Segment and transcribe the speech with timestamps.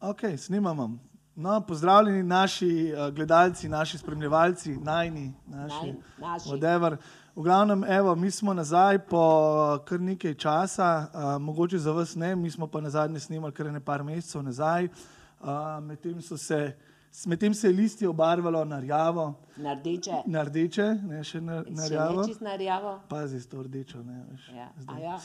[0.00, 0.98] Ok, snimamo.
[1.36, 2.66] No, pozdravljeni naši
[2.98, 5.74] uh, gledalci, naši spremljevalci, najni, naši.
[5.76, 6.48] Naj- naši.
[6.48, 6.96] Whatever.
[7.36, 9.22] V glavnem, evo, mi smo nazaj po
[9.80, 13.66] kar nekaj časa, uh, mogoče za vas ne, mi smo pa na zadnje snimali kar
[13.66, 14.88] nekaj mesecev nazaj.
[15.40, 15.48] Uh,
[15.82, 16.76] Medtem se,
[17.26, 20.12] medtem se je listi obarvalo na rjavo, Na rdeče.
[20.26, 22.24] na rdeče, ne še na, na Še rjavo.
[22.24, 23.00] čist na rjavo.
[23.08, 24.02] Pazi, to rdečo.
[24.02, 24.68] Ne, veš, Ja.
[24.76, 24.96] zdaj.
[24.96, 25.18] A ja.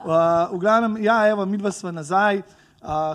[0.00, 2.38] Uh, v glavnem, ja, evo, mi dva smo nazaj.
[2.38, 2.44] Uh,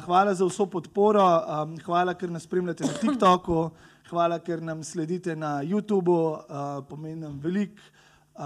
[0.06, 3.70] hvala za vso podporo, um, hvala, ker nas spremljate na TikToku,
[4.10, 7.82] hvala, ker nam sledite na YouTubu, uh, pomeni nam veliko.
[8.36, 8.44] Uh,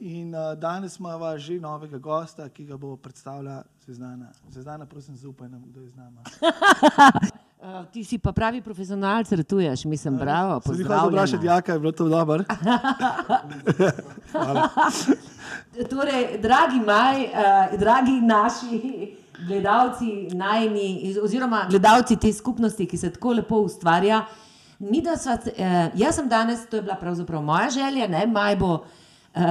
[0.00, 4.32] in uh, danes imamo že novega gosta, ki ga bo predstavila Zvezdana.
[4.50, 6.22] Zvezdana, prosim, zaupaj nam, kdo je z nama.
[7.58, 11.78] Uh, ti si pa pravi profesionalc, ratuješ, mislim, bravo, Se ti hvala vprašati, jaka je
[11.78, 12.44] bilo to dobro?
[15.90, 19.16] Torej, dragi maj, uh, dragi naši
[19.46, 24.24] gledalci, najni, oziroma gledalci te skupnosti, ki se tako lepo ustvarja.
[24.78, 28.56] Mi, da sva, uh, jaz sem danes, to je bila pravzaprav moja želja, ne, maj,
[28.56, 29.42] bo, uh,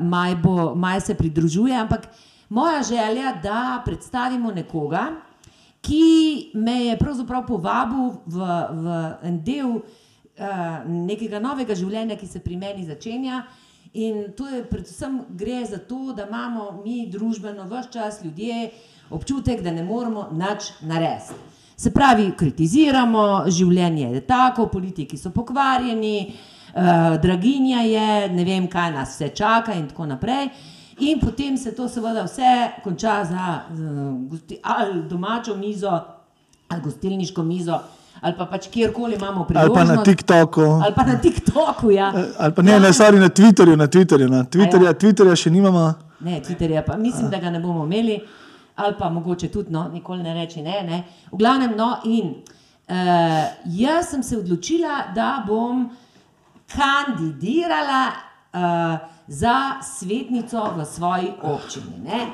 [0.00, 2.08] maj, bo, maj se pridružuje, ampak
[2.48, 5.06] moja želja, da predstavimo nekoga,
[5.80, 9.86] ki me je pravzaprav povabil v, v en del uh,
[10.88, 13.44] nekega novega življenja, ki se pri meni začenja.
[13.96, 18.70] In to je predvsem gre za to, da imamo mi družbeno vse čas ljudje
[19.10, 21.34] občutek, da ne moremo nič narediti.
[21.76, 26.14] Se pravi, kritiziramo, življenje je tako, politiki so pokvarjeni,
[26.72, 30.48] uh, draginja je, ne vem, kaj nas vse čaka in tako naprej.
[31.04, 35.92] In potem se to seveda vse konča za uh, gosti, ali domačo mizo,
[36.68, 37.76] ali gostilniško mizo,
[38.20, 40.04] ali pa pač kjerkoli imamo Ali pa na priložnost.
[40.04, 40.60] TikToku.
[40.60, 42.12] Ali pa na TikToku, ja.
[42.38, 44.28] Ali pa ne, ne, sorry, na Twitterju, na Twitterju.
[44.28, 44.94] Na Twitterja, ja.
[44.94, 45.92] Twitterja še nimamo.
[46.20, 48.22] Ne, Twitterja pa mislim, da ga ne bomo imeli,
[48.76, 50.82] ali pa mogoče tudi, no, nikoli ne reči ne.
[50.82, 51.04] ne.
[51.32, 52.94] V glavnem, no, in uh,
[53.64, 55.88] jaz sem se odločila, da bom
[56.68, 61.98] kandidirala uh, za svetnico v svoji občini.
[62.04, 62.26] Ne?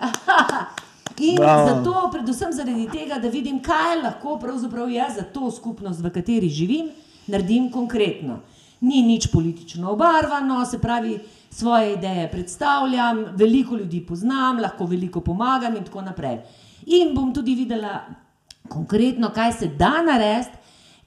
[1.18, 1.68] In Bravo.
[1.68, 6.48] zato, predvsem zaradi tega, da vidim, kaj lahko pravzaprav jaz za to skupnost, v kateri
[6.48, 6.90] živim,
[7.26, 8.40] naredim konkretno.
[8.84, 11.18] Ni nič politično obarvano, se pravi,
[11.50, 16.38] svoje ideje predstavljam, veliko ljudi poznam, lahko veliko pomagam in tako naprej.
[16.86, 18.00] In bom tudi videla
[18.68, 20.58] konkretno, kaj se da narediti,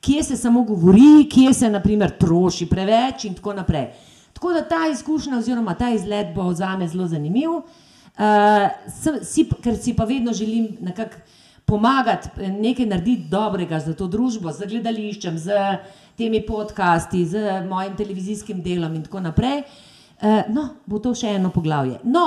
[0.01, 3.89] kje se samo govori, kje se naprimer troši preveč in tako naprej.
[4.33, 7.49] Tako da ta izkušnja oziroma ta izlet bo za me zelo zanimiv.
[7.49, 7.63] Uh,
[9.23, 11.17] si, ker si pa vedno želim nekako
[11.67, 15.57] pomagati, eh, nekaj narediti dobrega za to družbo, z gledališčem, z
[16.17, 19.63] temi podcasti, z mojim televizijskim delom in tako naprej.
[20.17, 21.99] Uh, no, bo to še eno poglavje.
[22.09, 22.23] No,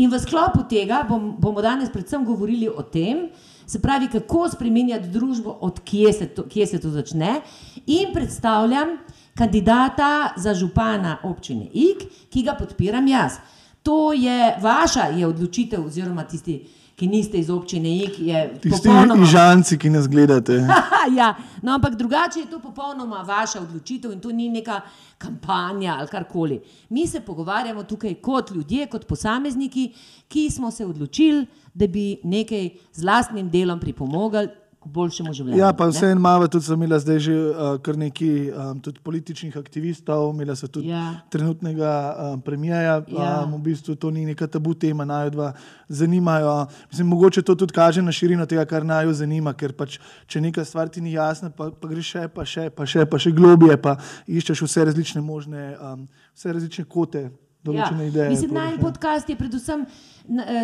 [0.00, 3.26] in v sklopu tega bom, bomo danes predvsem govorili o tem,
[3.66, 7.42] se pravi, kako spremenjati družbo, od kje se to, kje se to začne.
[7.84, 8.96] In predstavljam
[9.36, 13.36] kandidata za župana občine Ig, ki ga podpiram jaz.
[13.84, 19.78] To je vaša je odločitev, oziroma tisti, ki niste iz občine je Tisti popolnoma ižanci,
[19.78, 20.52] ki nas gledate.
[21.18, 24.80] ja, no, ampak drugače je to popolnoma vaša odločitev in to ni neka
[25.18, 26.60] kampanja ali karkoli.
[26.88, 29.92] Mi se pogovarjamo tukaj kot ljudje, kot posamezniki,
[30.28, 34.48] ki smo se odločili, da bi nekaj z lastnim delom pripomogli
[34.84, 35.58] k boljšemu življenju.
[35.58, 35.94] Ja, pa ne?
[35.94, 40.68] vse en malo, tudi imela zdaj že uh, kar nekaj um, političnih aktivistov, imela so
[40.68, 41.24] tudi Ja.
[41.32, 43.00] trenutnega um, premijeja.
[43.08, 43.44] Ja.
[43.44, 45.52] Um, v bistvu to ni neka tabu tema, naj dva
[45.88, 46.66] zanimajo.
[46.90, 50.40] Mislim, mogoče to tudi kaže na širino tega, kar naj jo zanima, ker pač, če
[50.44, 53.32] neka stvar ti ni jasna, pa, pa greš še, pa še, pa še, pa še
[53.32, 53.96] globije, pa
[54.28, 56.04] iščeš vse različne možne, um,
[56.36, 57.30] vse različne kote.
[57.64, 58.26] Določene ideje.
[58.28, 58.32] Ja.
[58.34, 58.84] Mislim, poleg naj tega.
[58.84, 59.86] podcast je predvsem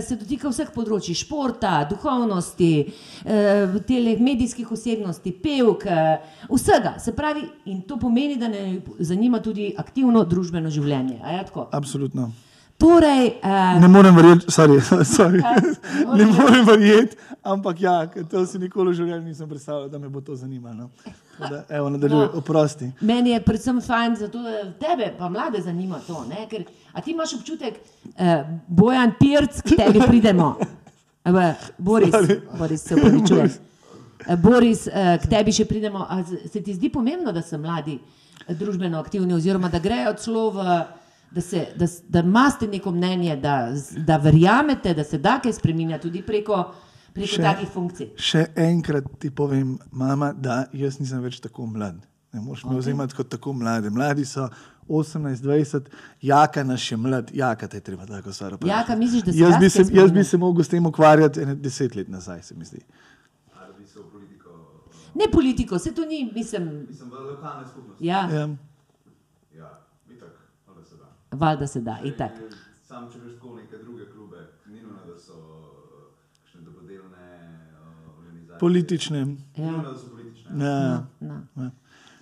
[0.03, 2.71] se dotika vseh področji, športa, duhovnosti,
[3.25, 6.99] eh, teleh medijskih osebnosti, pevk, eh, vsega.
[6.99, 11.21] Se pravi, in to pomeni, da ne zanima tudi aktivno družbeno življenje.
[11.23, 11.69] a je tako?
[11.73, 12.33] Absolutno.
[12.79, 14.81] Torej, eh, Ne morem verjeti, sorry,
[15.17, 15.43] sorry.
[16.17, 20.09] ne ne morem verjeti, ampak ja, to si nikoli v življenju nisem predstavljal, da me
[20.09, 20.75] bo to zanimalo.
[20.75, 20.91] No.
[21.41, 22.31] Da, evo, nadaljuj, No.
[22.35, 22.91] oprosti.
[23.01, 26.25] Meni je predvsem fajn, zato, da tebe, pa mlade, zanima to.
[26.25, 26.47] Ne?
[26.49, 27.75] Ker, a ti imaš občutek,
[28.17, 30.57] eh, Bojan Pirc, k tebi pridemo.
[31.25, 32.41] Eh, Boris, Sorry.
[32.59, 33.49] Boris se upravičuje.
[34.27, 35.99] Eh, Boris, eh, k tebi še pridemo.
[36.01, 37.99] A se ti zdi pomembno, da so mladi
[38.41, 40.65] eh, družbeno aktivni, oziroma da grejo celo v.
[41.31, 45.99] Da, se, da, da imate neko mnenje, da, da verjamete, da se da kaj spremenja
[45.99, 46.65] tudi preko,
[47.11, 48.09] preko Še- takih funkcij.
[48.19, 52.01] Še enkrat ti povem, mama, da jaz nisem več tako mlad.
[52.33, 53.91] Ne moreš me vzemati kot tako mlade.
[53.91, 54.49] Mladi so
[54.89, 55.89] 18-20,
[56.23, 58.55] jaka naš je mlad, jaka te je treba tako stvar.
[58.55, 58.69] vprašati.
[58.71, 61.41] Jaka, misliš, da se jaz jaz bi se, jaz bi se mogel s tem ukvarjati
[61.41, 62.81] ene deset let nazaj, se mi zdi.
[65.13, 68.07] Ne politiko, se to ni, mislim, Mislim, v lokalne skupnosti.
[68.07, 68.47] ja, Ja.
[69.53, 69.71] Ja,
[70.09, 70.31] itak,
[70.67, 71.07] ali se da.
[71.33, 72.31] valjda se da, itak.
[72.83, 74.37] Sam, če veš tako neke druge klube,
[74.67, 77.27] ni nujno, da so uh, kakšne dobrodelne
[79.25, 79.27] uh,
[79.75, 80.11] organizacije.
[80.11, 80.55] Politične.
[80.55, 81.07] Ni Ja.
[81.57, 81.71] Ja.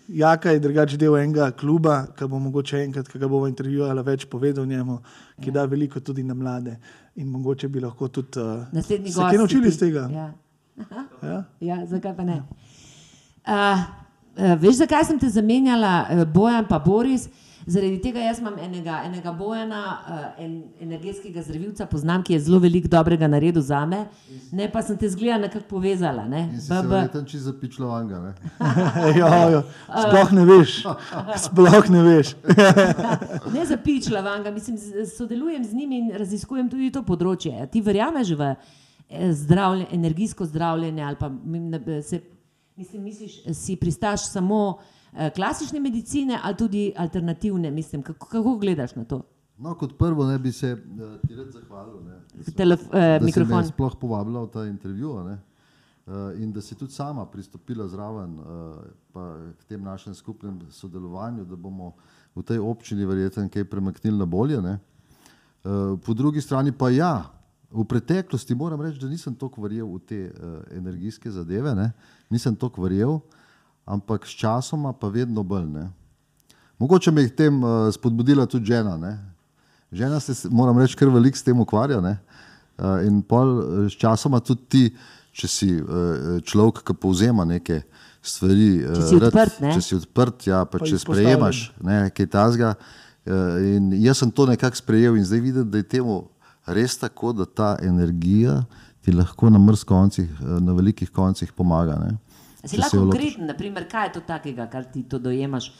[0.08, 4.24] Jaka je drugače del enega kluba, ki bo mogoče enkrat, ki ga bomo intervjuvali, več
[4.24, 4.98] povedal njemu,
[5.44, 6.78] ki da veliko tudi na mlade.
[7.16, 9.24] In mogoče bi lahko tudi uh, Naslednji se gost.
[9.24, 10.08] kaj si naučili iz tega.
[10.12, 10.32] Ja.
[11.22, 11.44] Ja?
[11.60, 12.42] Ja, zakaj pa ne?
[13.44, 17.28] Uh, uh, veš, zakaj sem te zamenjala, uh, Bojan pa Boris?
[17.68, 22.60] Zaradi tega jaz imam enega, enega Bojana, uh, en, energetskega zdravilca, poznam, ki je zelo
[22.64, 24.06] veliko dobrega naredil za me,
[24.56, 26.24] ne pa sem te zgleda nekako povezala.
[26.28, 26.46] Ne?
[26.54, 26.88] In si BB.
[26.94, 28.20] verjetno čisto zapičlovanga.
[28.24, 28.32] ne?
[29.18, 29.62] jo, jo.
[30.06, 30.80] Sploh ne veš.
[31.44, 32.34] Sploh ne veš.
[33.54, 34.76] Ne zapičla vanga, mislim,
[35.16, 37.52] sodelujem z njimi in raziskujem tudi to področje.
[37.62, 41.30] A Ti verjameš v eh, zdravlje, energijsko zdravljenje ali pa
[42.02, 42.20] se,
[42.76, 44.97] mislim, misliš, si pristaš samo eh,
[45.34, 49.22] klasične medicine ali tudi alternativne, mislim, kako, kako gledaš na to?
[49.58, 53.18] No, kot prvo ne bi se uh, ti rad zahvalil, ne, da si- Telef, eh,
[53.18, 53.64] da si mikrofon.
[53.64, 55.38] sploh povabila v ta intervju ne,
[56.06, 56.12] uh,
[56.42, 58.44] in da si tudi sama pristopila zraven uh,
[59.58, 61.94] k tem našem skupnem sodelovanju, da bomo
[62.36, 64.62] v tej občini verjetno kaj premaknili na bolje.
[64.62, 64.78] Ne.
[65.64, 67.24] Uh, po drugi strani pa ja,
[67.70, 71.92] v preteklosti moram reči, da nisem toliko verjel v te uh, energijske zadeve, ne.
[72.30, 73.18] nisem toliko verjel,
[73.88, 75.66] ampak s časoma pa vedno bolj.
[75.72, 75.88] Ne.
[76.78, 78.96] Mogoče me je k tem uh, spodbudila tudi žena.
[79.00, 79.16] Ne.
[79.92, 82.00] Žena se, moram reči, kar veliko s tem ukvarja.
[82.04, 82.18] Ne.
[82.78, 84.84] Uh, in pol uh, s časoma tudi ti,
[85.32, 87.82] če si uh, človek, ki povzema neke
[88.22, 89.74] stvari, Če si uh, odprt, ne.
[89.74, 92.74] če si odprt, ja, pa, Pa če sprejemaš ne, kaj tasga.
[93.28, 96.22] Uh, in jaz sem to nekako sprejel in zdaj vidim, da je temu
[96.68, 98.62] res tako, da ta energija
[99.04, 101.96] ti lahko na mrzkih koncih, eh, na velikih koncih pomaga.
[101.96, 102.16] Ne.
[102.64, 105.72] Si lahko konkreten, naprimer, kaj je to takega, kar ti to dojemaš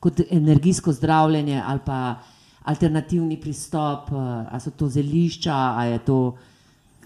[0.00, 2.18] kot energijsko zdravljenje ali pa
[2.66, 4.16] alternativni pristop, eh,
[4.50, 6.18] ali so to zelišča, ali je to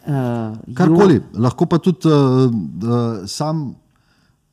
[0.07, 3.75] uh, Karkoli, lahko pa tudi uh, uh, sam,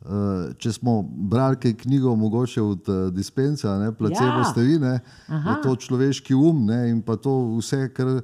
[0.02, 0.10] uh,
[0.58, 4.50] če smo brali knjigo, mogoče od uh, dispensa, ne, placebo ja.
[4.52, 5.50] ste vi, ne, Aha.
[5.50, 8.20] je to človeški um ne, in pa to vse, kar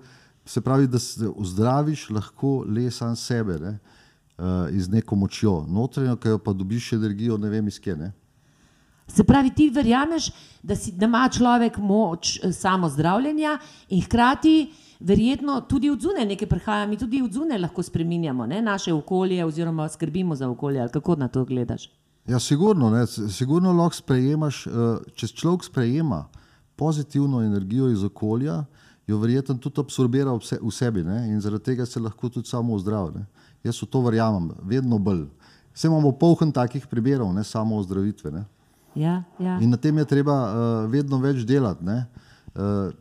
[0.45, 3.77] se pravi, da se ozdraviš lahko le sam sebe, ne,
[4.43, 7.95] uh, iz neko močjo, notranjo, ki jo pa dobiš energijo, ne vem iz kje.
[7.95, 8.11] Ne.
[9.07, 10.31] Se pravi, ti verjameš,
[10.63, 13.57] da, si, da ima človek moč eh, samozdravljenja
[13.89, 18.61] in hkrati verjetno tudi od zunaj nekaj prihaja, mi tudi od zunaj lahko spreminjamo ne,
[18.61, 20.87] naše okolje oziroma skrbimo za okolje.
[20.93, 21.89] Kako na to gledaš?
[22.27, 24.73] Ja, sigurno, ne, sigurno lahko sprejemaš, uh,
[25.15, 26.25] če človek sprejema
[26.75, 28.63] pozitivno energijo iz okolja,
[29.07, 32.47] jo verjetno tudi absorbira v se- v sebi ne, in zaradi tega se lahko tudi
[32.47, 33.25] samo ozdravi.
[33.63, 35.25] Jaz v to verjamem, vedno bolj.
[35.73, 38.31] Vse imamo polhen takih primerov, ne samo ozdravitve.
[38.31, 38.43] Ne.
[38.95, 39.57] Ja, ja.
[39.59, 40.51] In na tem je treba uh,
[40.91, 41.83] vedno več delati.
[41.85, 42.05] ne.
[42.53, 42.91] Uh,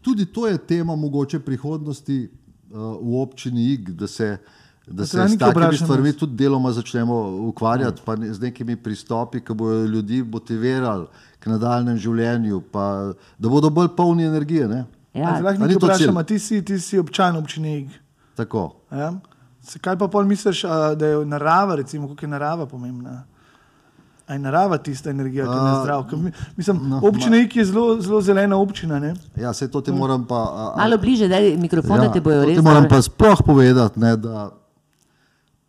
[0.00, 2.30] tudi to je tema mogoče prihodnosti
[2.70, 4.38] uh, v občini IG, da se,
[4.86, 7.16] da se s takimi stvarmi tudi deloma začnemo
[7.48, 11.06] ukvarjati, pa ne- z nekimi pristopi, ki bodo ljudi motivirali
[11.38, 14.68] k nadaljnem življenju, pa da bodo bolj polni energije.
[14.68, 14.84] Ne?
[15.14, 15.20] ja.
[15.20, 16.06] Ja, lahko A ni nekaj to cilj?
[16.06, 17.90] vprašam, a ti si, ti si občan občine Ig.
[18.36, 18.76] Tako.
[18.92, 19.10] Ja?
[19.78, 23.22] Kaj pa pol misliš, a, da je narava, recimo, kako je narava pomembna?
[24.26, 26.04] A je narava tista energija, ki nas A, zdrav?
[26.10, 28.98] Ker mi- Mislim, no, občina Ig je zelo, zelo zelena občina.
[28.98, 29.14] Ne?
[29.36, 30.36] Ja, se to ti moram pa.
[30.36, 32.56] A, a, Malo bliže, da je mikrofon, ja, da te bojo res.
[32.56, 34.50] Ti moram pa sploh povedati, ne, da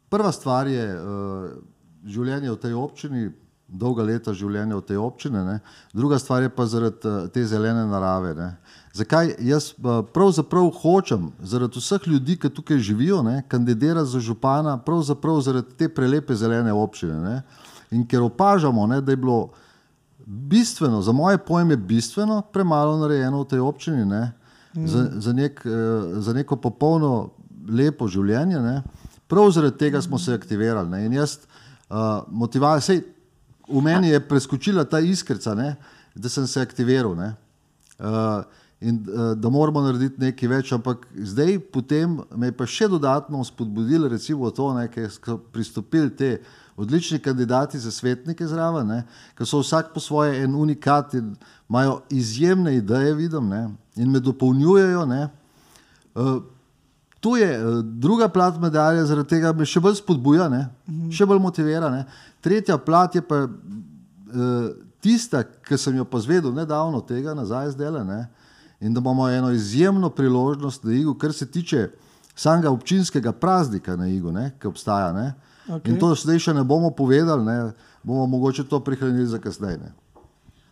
[0.10, 1.50] prva stvar je uh,
[2.06, 3.30] življenje v tej občini,
[3.68, 5.60] dolga leta življenja v tej občini, ne.
[5.96, 8.36] druga stvar je pa zaradi uh, te zelene narave.
[8.36, 8.50] Ne.
[8.94, 14.78] Zakaj jaz uh, pravzaprav hočem, zaradi vseh ljudi, ki tukaj živijo, ne, kandidirati za župana,
[14.78, 17.20] pravzaprav zaradi te prelepe zelene občine.
[17.22, 17.42] Ne.
[17.92, 19.50] In ker opažamo, ne, da je bilo
[20.26, 24.32] bistveno, za moje pojme, bistveno premalo narejeno v tej občini, ne,
[24.74, 24.88] mm.
[24.88, 25.72] za, za, nek, eh,
[26.20, 27.30] za neko popolno
[27.70, 28.60] lepo življenje.
[28.60, 28.82] Ne.
[29.28, 30.90] Prav zaradi tega smo se aktivirali.
[30.90, 31.06] Ne.
[31.06, 31.38] In jaz,
[31.90, 33.02] uh, motivacija,
[33.72, 35.76] v meni je preskočila ta iskrica, ne,
[36.16, 37.16] da sem se aktiviral.
[37.16, 37.34] Ne.
[38.00, 38.44] Uh,
[38.82, 43.44] in uh, da moramo narediti nekaj več, ampak zdaj potem me je pa še dodatno
[43.46, 46.32] spodbudilo, recimo to, ne, ker so pristopili te
[46.82, 49.04] odlični kandidati za svetnike zraven, ne,
[49.38, 51.36] ker so vsak po svoje en unikat in
[51.70, 53.68] imajo izjemne ideje, vidim, ne,
[54.02, 55.06] in me dopolnjujejo.
[55.06, 55.28] Ne.
[56.16, 56.42] Uh,
[57.22, 60.64] To je eh, druga plat medalje, zaradi tega me še bolj spodbuja, ne?
[61.14, 61.92] še bolj motivira.
[61.94, 62.06] Ne?
[62.42, 64.72] Tretja plat je pa uh,
[65.06, 68.24] tista, ki sem jo pa zvedel nedavno tega nazaj zdaj, ne,
[68.82, 71.90] in da imamo eno izjemno priložnost na Igu, kar se tiče
[72.36, 75.14] samega občinskega praznika na Igu, ne, ki obstaja.
[75.14, 75.34] Ne.
[75.70, 75.94] Okej.
[75.94, 77.72] In to zdaj še ne bomo povedali, ne,
[78.04, 79.78] bomo mogoče to prihranili za kasneje.
[79.78, 79.92] ne.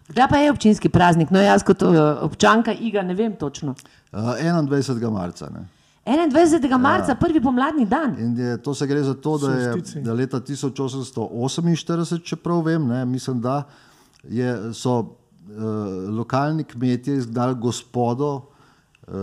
[0.10, 1.30] Kdaj pa je občinski praznik?
[1.30, 3.76] No, jaz kot uh, občanka Iga ne vem točno.
[4.12, 5.12] Uh, 21.
[5.14, 5.50] marca.
[5.54, 5.68] Ne.
[6.06, 6.78] 21.
[6.82, 8.16] marca, prvi pomladni dan.
[8.20, 12.88] In je, to se gre za to, da je da leta 1848, če prav vem,
[12.88, 13.64] ne, mislim, da
[14.24, 15.19] je, so
[16.10, 18.36] lokalni kmetje izgnali gospodo
[19.08, 19.14] uh,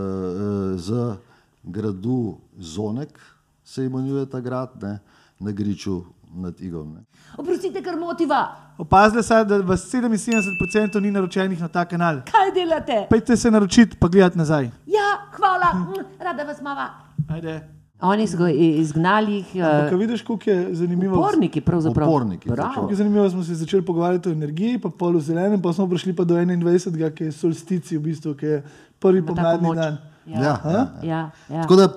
[0.76, 1.16] z
[1.62, 3.21] gradu Zonek,
[3.64, 4.99] se imenuje ta grad, ne,
[5.38, 6.02] na Griču
[6.35, 6.95] nad Igom.
[6.95, 7.04] Ne.
[7.37, 8.56] Oprostite, kar motiva.
[8.78, 12.21] Opazili ste, da v 77% ni naročenih na ta kanal.
[12.30, 13.06] Kaj delate?
[13.11, 14.71] Pejte se naročiti, pa gledati nazaj.
[14.87, 16.90] Ja, hvala, mm, rada vas mava.
[17.28, 17.75] Ajde.
[18.00, 21.19] Oni so izgnali, jih, Ampak, a uh, vidiš, kako je zanimivo.
[21.19, 22.09] uporniki pravzaprav.
[22.09, 22.49] Uporniki.
[22.49, 25.88] Kako je zanimivo, smo se začeli pogovarjati o energiji, pa pol o zelenem, pa smo
[25.88, 27.15] prišli pa do 21.
[27.15, 28.62] ki je solstici, v bistvu, ki je
[28.99, 29.99] prvi Ima tako pomladni dan.
[30.26, 30.41] Ja.
[30.41, 30.87] Ja, ja.
[31.03, 31.62] Ja, ja.
[31.62, 31.88] Tako da,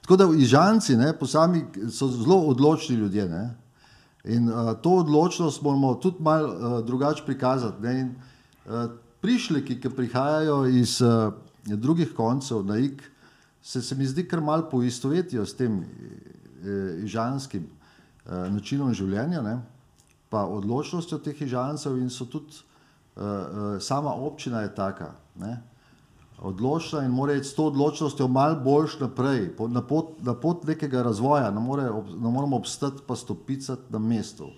[0.00, 3.28] tako da Ižanci ne, po sami so zelo odločni ljudje.
[3.28, 3.54] Ne.
[4.24, 7.82] In uh, to odločnost moramo tudi malo uh, drugače prikazati.
[7.82, 8.00] Ne.
[8.00, 8.14] In,
[8.66, 11.32] uh, prišleki, ki prihajajo iz uh,
[11.64, 13.02] drugih koncev na IK,
[13.62, 19.58] se, se mi zdi kar malo poistovetijo s tem uh, ižanskim uh, načinom življenja, ne.
[20.28, 25.14] pa odločnostjo teh ižancev in so tudi uh, uh, sama občina je taka.
[25.40, 25.56] Ne
[26.42, 31.02] odločna in mora iti s to odločnostjo malo boljš naprej, na pot, na pot nekega
[31.02, 31.82] razvoja, ne, more,
[32.18, 34.50] ne moramo obstati pa stopicati na mestu.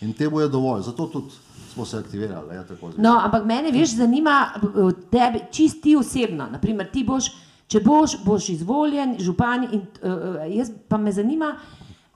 [0.00, 1.30] In temu je dovolj, zato tudi
[1.72, 2.54] smo se aktivirali.
[2.54, 2.64] Ja.
[2.96, 6.46] No, ampak mene veš, zanima uh, tebe, čist ti osebno.
[6.50, 7.30] Naprimer, ti boš,
[7.72, 9.64] če boš, boš izvoljen, župan.
[9.70, 10.12] In, uh,
[10.48, 11.54] jaz pa me zanima,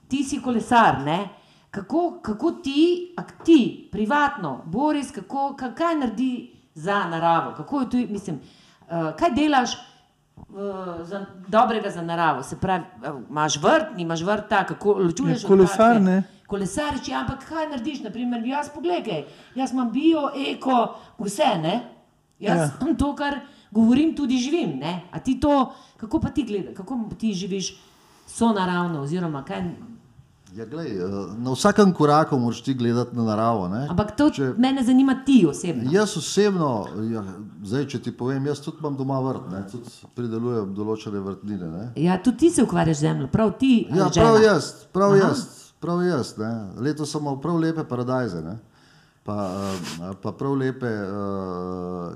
[0.07, 1.01] ti si kolesar.
[1.01, 1.17] Ne?
[1.71, 2.79] Kako, kako ti,
[3.43, 3.59] ti,
[3.91, 6.31] privatno, Boris, kako, ka- kaj naredi
[6.75, 7.51] za naravo?
[7.53, 10.45] Kako je tu, mislim, uh, kaj delaš uh,
[11.03, 12.43] za, dobrega za naravo?
[12.43, 15.43] Se pravi, uh, imaš vrt, nimaš vrta, kako ločuješ?
[15.43, 16.23] Ja, kolesar, ne.
[16.47, 20.77] Kolesarič, ja, ampak kaj narediš, naprimer, jaz pogledaj, jaz imam bio, eko,
[21.19, 21.75] vse, ne?
[22.39, 22.63] Jaz Ja.
[22.81, 22.93] ja.
[22.95, 23.39] to, kar
[23.77, 25.03] govorim, tudi živim, ne?
[25.11, 25.53] A ti to,
[25.97, 27.75] kako pa ti gledaš, kako ti živiš
[28.27, 29.69] so naravno, oziroma kaj,
[30.55, 31.03] Ja, glej, eh,
[31.37, 33.67] na vsakem koraku moraš ti gledati na naravo.
[33.67, 33.87] Ne?
[33.89, 35.91] ampak to Če- mene zanima ti osebno.
[35.91, 36.69] Jaz osebno,
[37.11, 37.23] ja,
[37.63, 39.59] zdaj, če ti povem, jaz tudi imam doma vrt, ne?
[39.67, 39.83] tudi
[40.15, 41.67] pridelujem določene vrtnine.
[41.67, 41.91] Ne?
[41.97, 43.87] Ja, tudi ti se ukvarjaš z zemljo, prav ti.
[43.89, 44.09] Ja, žena?
[44.15, 45.19] prav jaz, prav Aha.
[45.19, 45.43] jaz,
[45.79, 46.33] prav jaz.
[46.37, 46.51] Ne.
[46.79, 48.57] Letos sem imel prav lepe paradajze, ne.
[49.27, 49.35] Pa,
[50.01, 51.09] eh, pa prav lepe uh,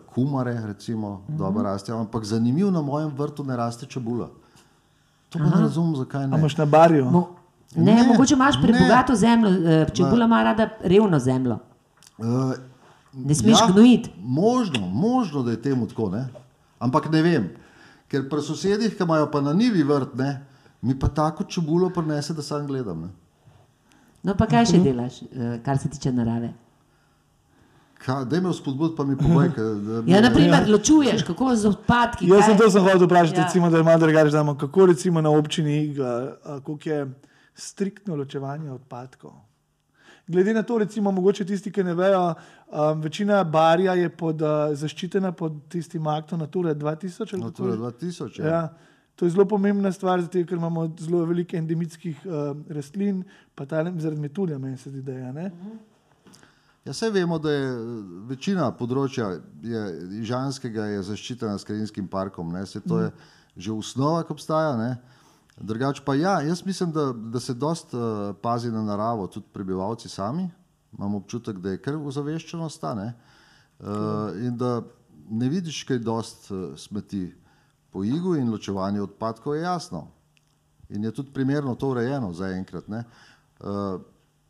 [0.08, 1.38] kumare, recimo, Mhm.
[1.38, 4.30] dobro rastejo, ampak zanimivo na mojem vrtu ne raste čebula.
[5.30, 6.38] To pa ne razumem, zakaj ne.
[6.38, 7.06] imaš na barju?
[7.08, 7.28] Mo
[7.74, 11.58] ne, Ne, ne, mogoče imaš prebogato zemljo, eh, čebula ima rada revno zemljo.
[12.18, 12.54] Uh,
[13.14, 13.68] Ne smeš ja.
[13.68, 14.10] gnojiti.
[14.18, 16.28] Možno, možno, da je temu tako, ne?
[16.80, 17.50] ampak ne vem.
[18.08, 20.46] Ker pri sosedih, ki imajo pa na nivi vrt, ne,
[20.82, 23.02] mi pa tako čebulo prinese, da sam gledam.
[23.02, 23.10] Ne.
[24.24, 24.84] No, pa kaj še Mhm.
[24.86, 25.14] delaš,
[25.62, 26.54] kar se tiče narave?
[28.02, 29.50] Kaj, daj me vzpodbuditi, pa mi povej.
[29.50, 32.28] da mi- Ja, naprimer, ločuješ, kako z odpadki.
[32.28, 33.40] Jaz sem to sem hotel vprašati, Ja.
[33.40, 33.46] ja.
[33.46, 36.10] recimo, da malo drugače, znamo, kako recimo na občini Iga,
[36.44, 37.12] a, koliko je
[37.56, 39.32] striktno ločevanje odpadkov.
[40.28, 42.34] Glede na to, recimo, mogoče tisti, ki ne vejo,
[42.68, 46.86] um, večina barja je pod, uh, zaščitena pod tistim aktom Natura 2000.
[47.34, 48.06] ali kako Natura že?
[48.08, 48.40] 2000.
[48.40, 48.48] Ja.
[48.48, 48.74] Ja,
[49.16, 52.32] to je zelo pomembna stvar, zato, ker imamo zelo veliko endemitskih uh,
[52.70, 53.24] rastlin,
[53.56, 55.34] pa talem zaradi metulja, meni se zdi, da je.
[55.34, 55.52] Ne?
[56.86, 57.80] Ja, vse vemo, da je eh,
[58.32, 59.82] večina področja je,
[60.24, 62.50] Ižanskega je zaščitena s Krajinskim parkom.
[62.54, 62.66] Ne?
[62.66, 63.12] Se to je
[63.52, 64.74] že osnova, ki obstaja.
[64.80, 64.96] Ne?
[65.60, 70.10] Drugač pa ja, jaz mislim, da, da se dost uh, pazi na naravo, tudi prebivalci
[70.10, 70.48] sami.
[70.96, 72.96] Imam občutek, da je kar ozaveščenost ta.
[72.98, 73.12] ne.
[73.82, 74.80] Uh, in da
[75.30, 77.28] ne vidiš kaj dost uh, smeti
[77.92, 80.08] po igu in ločevanje odpadkov je jasno.
[80.90, 82.88] In je tudi primerno to urejeno zaenkrat.
[82.88, 84.02] Uh,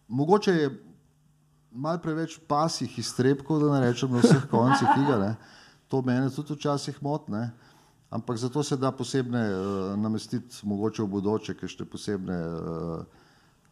[0.07, 0.71] mogoče je
[1.71, 5.17] malo preveč pasih iztrebkov, da ne rečem na vseh koncih iga.
[5.19, 5.35] Ne.
[5.87, 7.51] To mene tudi včasih motne.
[8.11, 13.21] Ampak zato se da posebne uh, namestiti, mogoče v bodoče, kakšne posebne uh,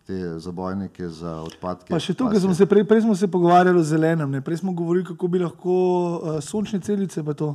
[0.08, 1.92] te zabojnike za odpadke.
[1.92, 2.46] Pa še tukaj pasje.
[2.48, 4.42] smo se prej, prej smo se pogovarjali o zelenem, ne?
[4.42, 7.52] prej smo govorili, kako bi lahko uh, sončne celice pa to,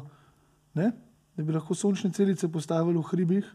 [0.77, 0.93] ne?
[1.35, 3.49] da bi lahko sončne celice postavili v hribih,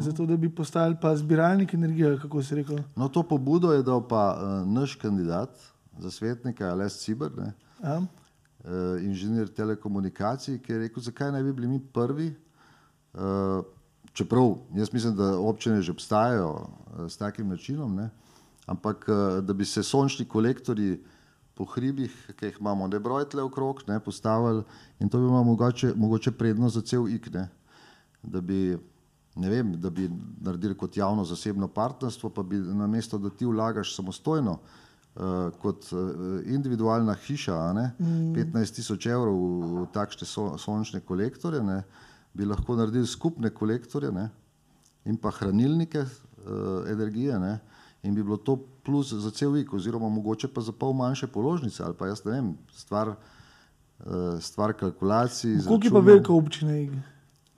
[0.00, 2.80] zato da bi postali pa zbiralnik energije, kako se rekel.
[2.96, 5.52] No, to pobudo je dal pa uh, naš kandidat
[5.98, 7.98] za svetnika, Ales Ciber, ne, Ja?
[7.98, 12.34] uh, inženir telekomunikacij, ki je rekel, zakaj ne bi bili mi prvi.
[13.14, 13.64] Uh,
[14.12, 18.10] čeprav jaz mislim, da občine že obstajajo uh, s takim načinom, ne,
[18.66, 21.02] ampak uh, da bi se sončni kolektori
[21.54, 24.64] po hribih, ki jih imamo, ne brojtle okrog, ne postavili
[25.00, 27.48] in to bi bilo mogoče, mogoče prednost za cel ik, ne,
[28.22, 28.76] da bi,
[29.36, 30.10] ne vem, da bi
[30.40, 34.85] naredili kot javno-zasebno partnerstvo, pa bi namesto, da ti vlagaš samostojno, Uh,
[35.62, 36.00] kot uh,
[36.44, 38.34] individualna hiša, ne, mm.
[38.36, 41.80] 15 tisoč evrov v, takšne so, sončne kolektore, ne,
[42.36, 44.28] bi lahko naredili skupne kolektore ne,
[45.08, 47.54] in pa hranilnike uh, energije ne,
[48.04, 51.82] in bi bilo to plus za cel vik, oziroma mogoče pa za pol manjše položnice
[51.82, 55.62] ali pa jaz ne vem, stvar, uh, stvar kalkulacij.
[55.64, 56.92] Koliko je pa velika občina IG?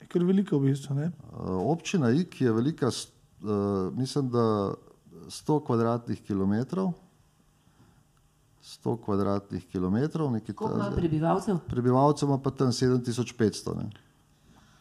[0.01, 1.11] Je kar velika v bistvu, ne?
[1.35, 4.47] Uh, občina IG je velika, uh, mislim, da
[5.27, 6.95] 100 kvadratnih kilometrov.
[8.69, 11.57] 100 kvadratnih kilometrov, nekaj Koliko ima prebivalcev?
[11.67, 13.77] Prebivalcev ima pa tam 7500.
[13.77, 13.91] Ne.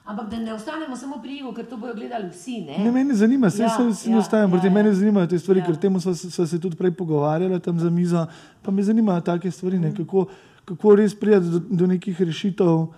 [0.06, 2.62] Ampak da ne ostanemo samo pri Igu, ker to bojo gledali vsi.
[2.62, 2.78] Ne?
[2.80, 4.72] Ne, meni zanima, se Ja, ja, se ne ja, ostajam, ja, ja.
[4.72, 5.64] meni zanimajo te stvari, Ja.
[5.64, 5.68] ja.
[5.68, 8.26] ker temu se- sva se tudi prej pogovarjala tam za mizo,
[8.62, 9.84] pa me zanimajo take stvari, Mhm.
[9.84, 10.26] ne, kako,
[10.66, 12.90] kako res prijeti do, do nekih rešitev, uh,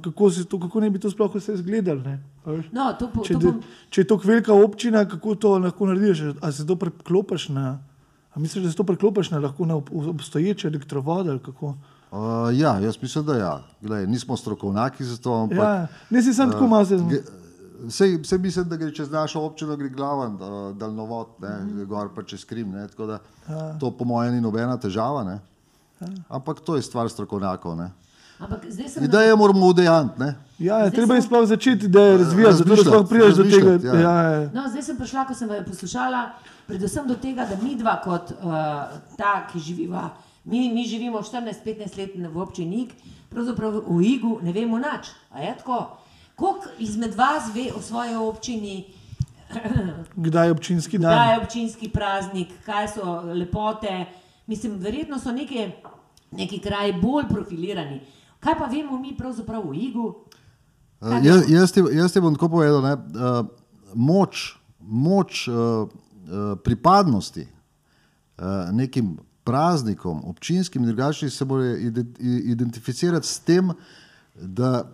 [0.00, 2.02] kako, se to, kako ne bi to sploh vse izgledalo.
[2.02, 2.66] ne, a veš.
[2.72, 6.22] No, to, po, Če, to bom, če je to velika občina, kako to lahko narediš?
[6.40, 7.78] A se to preklopiš na,
[8.34, 11.38] a misliš, da se to preklopiš na, lahko na ob- obstoječe elektrovode?
[11.62, 12.18] Uh,
[12.52, 13.52] ja, jaz mislim, da ja.
[13.80, 17.22] Glej, nismo strokovnjaki za to, ampak Ja, ne si sam tako malo se ge-
[17.88, 20.40] sej, sej mislim, da gre čez našo občino, gre glaven uh,
[20.76, 21.84] daljnovod, ne, Mhm.
[21.84, 22.70] gor pa čez Krim.
[22.70, 23.78] Ne, tako da Ja.
[23.78, 25.24] to po mojem ni nobena težava.
[25.24, 25.38] Ne.
[26.28, 27.76] Ampak to je stvar strokovnjakov.
[27.76, 27.90] Ne.
[28.42, 29.04] Ampak zdaj sem.
[29.04, 30.18] Ideje moramo udejanti.
[30.18, 30.34] ne.
[30.58, 33.44] Ja, Zdaj treba je sem- sploh začeti, da je razvijati, zato da sploh prideš do
[33.44, 33.70] tega.
[33.82, 33.94] ja.
[33.96, 34.50] Ja, ja.
[34.52, 36.20] No, zdaj sem prišla, ko sem vas poslušala,
[36.66, 38.52] predvsem do tega, da mi dva, kot uh,
[39.16, 40.10] ta, ki živiva,
[40.44, 41.62] mi, mi živimo 14-15
[41.96, 42.90] let v občini Ig,
[43.28, 45.10] pravzaprav v Igu ne vemo nič.
[45.36, 45.54] Je?
[46.36, 48.84] Koliko izmed vas ve o svoji občini,
[50.16, 51.12] Kdaj je občinski dan?
[51.12, 54.06] kdaj je občinski praznik, kaj so lepote?
[54.46, 55.70] Mislim, verjetno so neki,
[56.32, 58.00] neki kraji bolj profilirani.
[58.42, 60.06] Kaj pa vemo mi pravzaprav v Igu?
[61.00, 63.46] Uh, jaz, jaz, ti, jaz ti bom tako povedal, ne, uh,
[63.94, 65.54] moč, moč uh,
[65.86, 71.76] uh, pripadnosti uh, nekim praznikom, občinskim in drugačnim, se mora
[72.18, 73.70] identificirati s tem,
[74.34, 74.84] da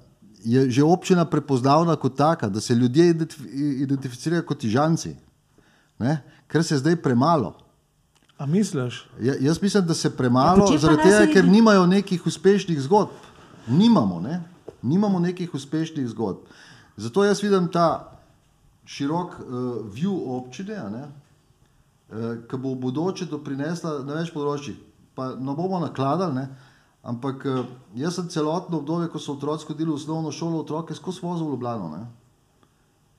[0.45, 3.11] je že občina prepoznavna kot taka, da se ljudje
[3.55, 5.17] identificirajo kot ižanci,
[5.99, 7.57] ne, kar se zdaj premalo.
[8.39, 9.09] A misliš?
[9.21, 13.11] Ja, jaz mislim, da se Ja, premalo, pa zaradi tega, ker nimajo nekih uspešnih zgodb.
[13.69, 14.43] Nimamo, ne?
[14.83, 16.47] nimamo nekih uspešnih zgodb.
[16.97, 18.13] Zato jaz vidim ta
[18.87, 19.57] širok uh,
[19.93, 24.79] view občine, uh, ki bo v bodoče doprinesla na več področjih.
[25.15, 26.47] Pa ne bomo nakladali, ne?
[27.03, 27.67] ampak uh,
[27.99, 31.57] jaz sem celotno obdobje, ko so otroci hodili v osnovno šolo, otroke skozi vozil v
[31.57, 31.91] Ljubljano.
[31.97, 32.07] Ne?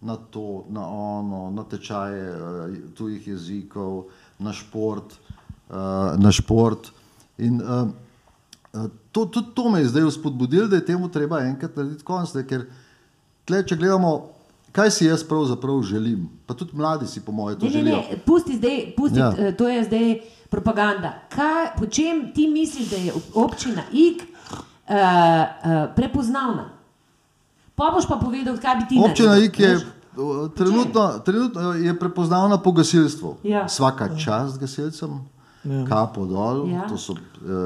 [0.02, 4.08] na to, na ono, na tečaje uh, tujih jezikov,
[4.40, 5.20] na šport.
[5.70, 6.92] Uh, na šport.
[7.38, 7.92] In, uh,
[9.12, 12.34] to, tudi to me je zdaj vzpodbudilo, da je temu treba enkrat narediti konec.
[12.34, 12.66] ne, Ker
[13.46, 14.30] tle, če gledamo,
[14.72, 17.98] kaj si jaz pravzaprav želim, pa tudi mladi si po mojem to Ne, ne, želijo.
[17.98, 19.34] ne, pusti zdaj, pusti, Ja.
[19.36, 19.52] ja.
[19.52, 21.14] to je zdaj propaganda.
[21.30, 24.28] Kaj, po čem ti misliš, da je občina Ig uh,
[24.88, 24.96] uh,
[25.96, 26.70] prepoznavna?
[27.76, 29.80] Pa boš pa povedal, kaj bi ti Občina naredil, Ik je
[30.50, 33.36] trenutno, trenutno je prepoznavna po gasilstvu.
[33.44, 33.68] Ja.
[33.68, 35.10] Svaka čast gasilcem,
[35.62, 35.84] Ja.
[35.84, 36.88] kapo dol, Ja.
[36.88, 37.20] to so uh,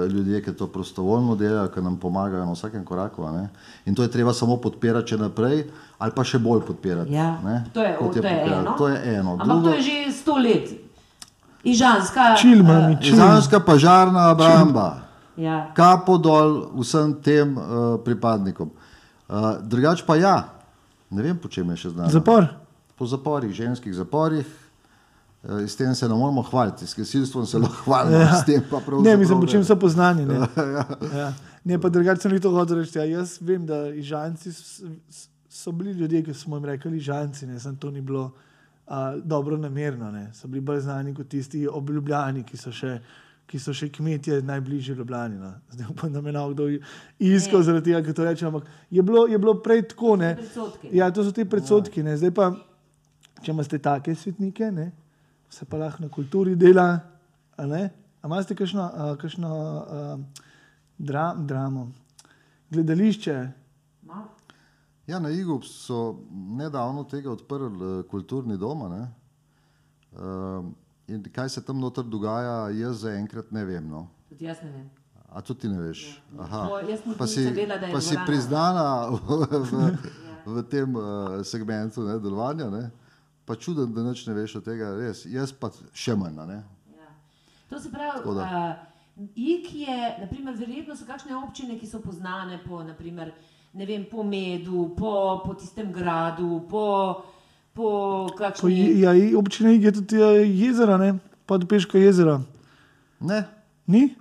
[0.07, 3.23] ljudje, ki to prostovoljno delajo, ki nam pomagajo na vsakem koraku.
[3.23, 3.49] a ne.
[3.85, 7.13] In to je treba samo podpirati še naprej, ali pa še bolj podpirati.
[7.13, 7.37] Ja.
[7.39, 8.51] ne, To je, kot to je podpirati.
[8.55, 8.73] eno.
[8.73, 9.31] To je eno.
[9.31, 10.67] Ampak Drugo, to je že sto let.
[11.63, 12.35] Ižanska.
[12.35, 13.13] Čil, mami, čil.
[13.13, 14.99] Izraelska pažarna obramba.
[15.35, 15.71] Ja.
[15.73, 17.63] kapo dol vsem tem uh,
[17.97, 18.69] pripadnikom.
[19.25, 20.49] Uh, drugač pa ja,
[21.09, 22.09] ne vem, po čem je še znano.
[22.09, 22.45] Zapor.
[22.93, 24.45] Po zaporih, ženskih zaporih.
[25.43, 28.35] Uh, s tem se ne moramo hvaliti, s gasilstvom se lahko hvalimo, ja.
[28.41, 29.01] s tem pa pravzaprav.
[29.01, 29.65] Ne, mislim, po čem ne.
[29.65, 30.25] so poznani.
[30.25, 30.35] Ne,
[31.19, 31.33] ja.
[31.63, 32.97] ne pa drugače ni to hotel reči.
[32.97, 33.91] Ja, jaz vem, da
[34.35, 34.83] s-
[35.49, 38.31] so bili ljudje, ki smo jim rekli ižanci, ne, sem to ni bilo
[38.87, 40.11] uh, dobro namerno.
[40.11, 40.29] Ne.
[40.33, 42.99] So bili bolj znani kot tisti obljubljani, ki so še.
[43.43, 45.35] Ki so še kmetje najbližje Ljubljani.
[45.35, 45.49] No.
[45.71, 46.63] Zdaj upam, da me na kdo
[47.19, 47.63] iskal Ne.
[47.63, 48.47] zaradi tega, ker to rečem.
[48.47, 50.15] Ampak je bilo, je bilo prej tako.
[50.15, 50.37] Ne.
[50.91, 52.03] Ja, to so ti predsodki.
[52.03, 52.15] Ne.
[52.17, 52.47] Zdaj pa,
[53.43, 54.91] če imate take svetnike, ne,
[55.53, 56.99] se pa lahko na kulturi dela.
[57.57, 57.89] A ne?
[58.21, 60.17] A imate kakšno, a, kakšno a,
[60.97, 61.91] dra, dramo,
[62.71, 63.35] gledališče?
[64.09, 64.25] No.
[65.07, 68.81] Ja, na Igu so nedavno tega odprli eh, kulturni dom.
[68.81, 69.03] a ne.
[70.13, 70.65] Uh,
[71.07, 73.87] in kaj se tam noter dogaja, jaz zaenkrat ne vem.
[73.89, 74.07] No.
[74.29, 74.89] Tudi jaz ne vem.
[75.29, 76.21] A tudi ti ne veš.
[76.39, 76.67] Aha.
[76.69, 79.89] To jaz nisem Pa si, vedela, pa si priznana v, v,
[80.55, 82.69] v tem uh, segmentu ne, delovanja.
[82.69, 82.91] Ne.
[83.45, 85.25] Pa čuden, da nič ne veš od tega, res.
[85.25, 86.37] Jaz pa še manj.
[86.45, 86.61] Ne.
[86.89, 87.09] Ja.
[87.69, 88.43] To se pravi, da.
[88.43, 88.91] uh,
[89.35, 93.29] Ik je, naprimer, verjetno so kakšne občine, ki so poznane po, naprimer,
[93.73, 97.21] ne vem, po medu, po, po tistem gradu, po,
[97.71, 97.87] po
[98.31, 98.71] kakšni.
[98.71, 99.37] je- ja, Ig
[99.81, 101.11] je tudi eh, jezero, ne?
[101.45, 102.41] Podpeško jezero.
[103.19, 103.43] Ne,
[103.85, 104.15] Ni?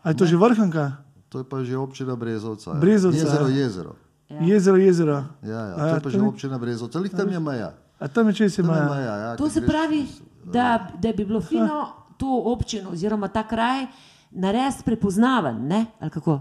[0.00, 1.02] A je to že vrhanka?
[1.28, 2.70] to je pa že občina Brezovca.
[2.70, 2.80] ja.
[2.80, 3.56] Brezovca, Jezero, ja.
[3.58, 3.92] jezero.
[4.30, 4.40] Ja.
[4.40, 5.18] Jezero, jezero.
[5.42, 7.40] Ja, ja, A to je ja, pa to že ni- občina Brezovca, ali tam je
[7.40, 7.74] meja.
[7.98, 8.94] A tam je če se Tam je ima.
[8.94, 11.86] meja ja, To se greš pravi, čez, da, da bi bilo fino
[12.20, 13.86] to občino oziroma ta kraj
[14.30, 15.86] narediti prepoznaven, ne?
[16.00, 16.40] ali kako?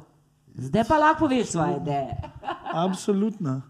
[0.55, 2.17] Zdaj pa lahko poveš svoje ideje.
[2.73, 3.61] Absolutno.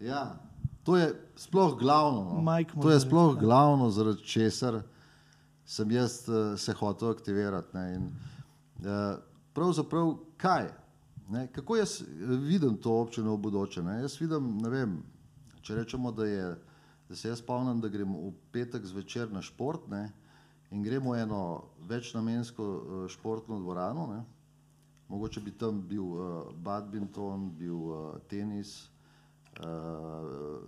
[0.00, 0.34] Ja,
[0.82, 2.42] to je sploh glavno.
[2.42, 2.82] No.
[2.82, 4.82] To je sploh glavno, zaradi česar
[5.64, 7.76] sem jaz uh, se hotel aktivirati.
[7.76, 7.94] Ne.
[7.94, 8.02] In,
[8.78, 9.18] uh,
[9.52, 10.68] pravzaprav kaj?
[11.28, 11.46] Ne?
[11.52, 13.82] Kako jaz eh, vidim to občino v bodoče?
[13.82, 14.00] Ne?
[14.00, 14.98] Jaz vidim, ne vem,
[15.62, 16.56] če rečemo, da, je,
[17.12, 20.06] da se jaz spomnim, da gremo v petek zvečer na šport ne?
[20.70, 21.40] in gremo v eno
[21.84, 24.06] večnamensko uh, športno dvorano.
[24.06, 24.22] Ne?
[25.08, 28.88] Mogoče bi tam bil uh, badminton, bil uh, tenis.
[29.60, 30.64] Uh,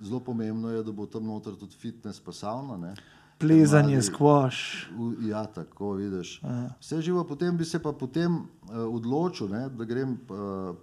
[0.00, 2.76] zelo pomembno je, da bo tam noter tudi fitness, pa savna.
[2.76, 2.94] Ne?
[3.42, 4.86] Plezanje, skvoš.
[5.26, 6.40] Ja, tako vidiš.
[6.80, 8.46] Vse živo, potem bi se pa potem uh,
[8.86, 10.76] odločil, ne, da grem uh,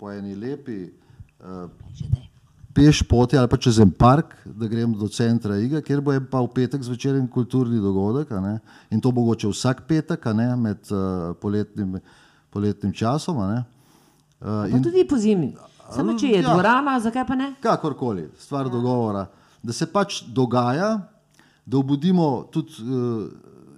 [0.00, 1.68] po eni lepi uh,
[2.78, 6.40] peš poti ali pa čez en park, da grem do centra Iga, kjer bo pa
[6.44, 8.28] v petek zvečer en kulturni dogodek.
[8.90, 11.98] in to mogoče vsak petek, ne, med uh, poletnim,
[12.50, 13.36] poletnim časom.
[13.36, 13.62] uh,
[14.40, 15.56] Pa tudi po zimi.
[15.90, 16.52] Samo če je Ja.
[16.52, 17.54] dvorana, zakaj pa ne?
[17.60, 19.26] kakorkoli, stvar dogovora,
[19.62, 21.00] da se pač dogaja,
[21.66, 23.28] da obudimo tudi, uh,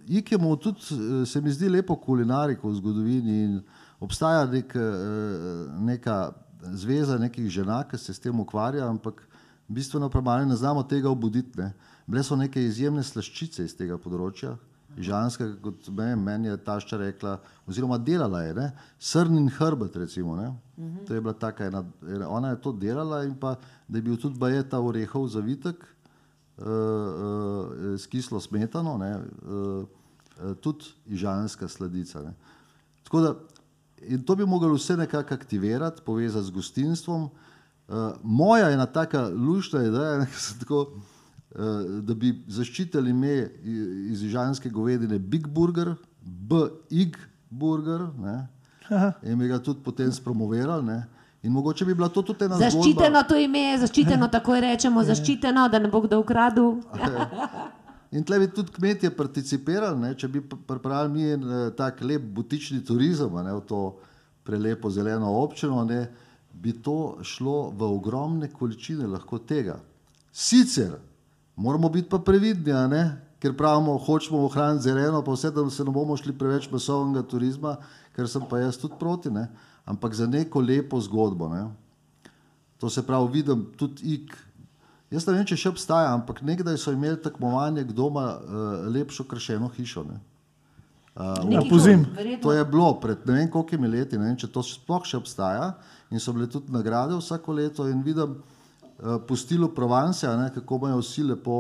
[0.08, 0.80] ikemo tudi,
[1.26, 3.60] se mi zdi lepo kulinariko v zgodovini in
[4.00, 6.32] obstaja nek, uh, neka
[6.62, 9.23] zveza nekih žena, ki se s tem ukvarja, ampak
[9.68, 11.59] bistveno premalo ne znamo tega obuditi.
[11.61, 11.73] Ne.
[12.07, 14.57] Bile so neke izjemne slaščice iz tega področja,
[14.99, 17.37] žanskega, kot me, meni je tašča rekla,
[17.70, 18.66] oziroma delala je, ne,
[18.99, 20.35] srn in hrbet recimo.
[20.37, 20.51] Ne.
[21.07, 21.85] To je bila taka ena,
[22.27, 23.55] ona je to delala in pa,
[23.88, 29.85] da je bil tudi baje ta orehov zavitek uh, uh, s kislo smetano, ne, uh,
[30.40, 32.25] uh, tudi ižanska sladica.
[32.27, 32.35] Ne.
[33.07, 33.35] Tako da,
[34.08, 37.22] in to bi mogli vse nekako aktivirati, povezati z gostinstvom.
[37.88, 40.26] Uh, moja ena taka lušna ideja,
[40.60, 43.50] tako, uh, da bi zaščitili ime
[44.10, 47.16] iz ižanske govedine Big Burger, B-Ig
[47.50, 48.46] Burger, ne,
[49.22, 50.86] in bi ga tudi potem spromovirali.
[50.86, 51.02] Ne,
[51.42, 52.70] in mogoče bi bila to tudi ena zgodba.
[52.70, 56.76] Zaščiteno to ime je, zaščiteno takoj rečemo, zaščiteno, da ne bo kdo ukradel.
[58.11, 62.25] In tle bi tudi kmetje participirali, ne, če bi pripravili mi en eh, tak lep
[62.35, 63.83] butični turizem ne, v to
[64.42, 66.09] prelepo zeleno občino, ne,
[66.51, 69.79] bi to šlo v ogromne količine lahko tega.
[70.33, 70.96] Sicer
[71.55, 73.05] moramo biti pa previdni, ne,
[73.40, 77.77] ker pravimo, hočemo ohraniti zeleno, pa vse, da se ne bomo šli preveč masovnega turizma,
[78.16, 79.46] ker sem pa jaz tudi proti, ne,
[79.87, 81.49] ampak za neko lepo zgodbo.
[81.49, 81.68] Ne.
[82.83, 84.35] To se pravi, vidim tudi ik.
[85.11, 88.42] Jaz ne vem, če še obstaja, ampak nekdaj so imeli tekmovanje, kdo ima uh,
[88.87, 90.05] lepšo kršeno hišo.
[90.07, 90.20] Ne?
[91.44, 92.05] Nekaj pozim.
[92.42, 95.73] to, je bilo pred ne vem koliko leti, ne vem, če to sploh še obstaja.
[96.11, 97.88] In so bile tudi nagrade vsako leto.
[97.88, 101.59] In vidim uh, po stilu Provence, a ne, kako imajo vsi lepo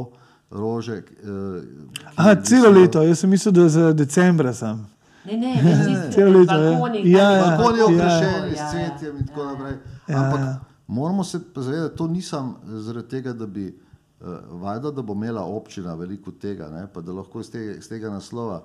[0.50, 1.02] rože.
[1.20, 4.78] Uh, Aha, celo leto, jaz sem mislil, da za decembra sem.
[5.26, 6.70] Ne, ne, več tiste Celo leto, ja.
[6.70, 7.56] balkoni, Ja, tam- ja.
[7.58, 8.70] Balkoni Ja, okrašeni ja, s ja.
[8.70, 9.76] cvetjem in tako naprej.
[10.06, 10.52] Ja, Ampak ja.
[10.90, 14.26] Moramo se pa zavedati, to nisem zaradi tega, da bi uh,
[14.62, 18.10] valjda, da bo imela občina veliko tega, ne, pa da lahko iz tega, iz tega
[18.10, 18.62] naslova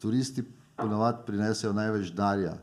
[0.00, 0.44] turisti
[0.76, 2.54] ponavadi prinesejo največ darja.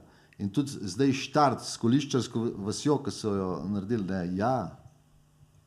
[0.42, 4.56] In tudi zdaj štart s koliščarsko vasjo, ki so jo naredili, ne, ja,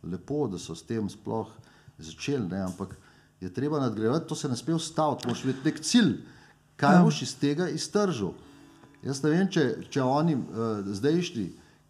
[0.03, 1.53] lepo, da so s tem sploh
[1.99, 2.97] začeli, ne, ampak
[3.41, 6.11] je treba nadgrajevati, to se ne sme ustaviti, moraš imeti nek cilj,
[6.83, 8.35] kaj boš iz tega iztržil.
[9.07, 11.47] Jaz ne vem, če, če oni uh, zdajšnji,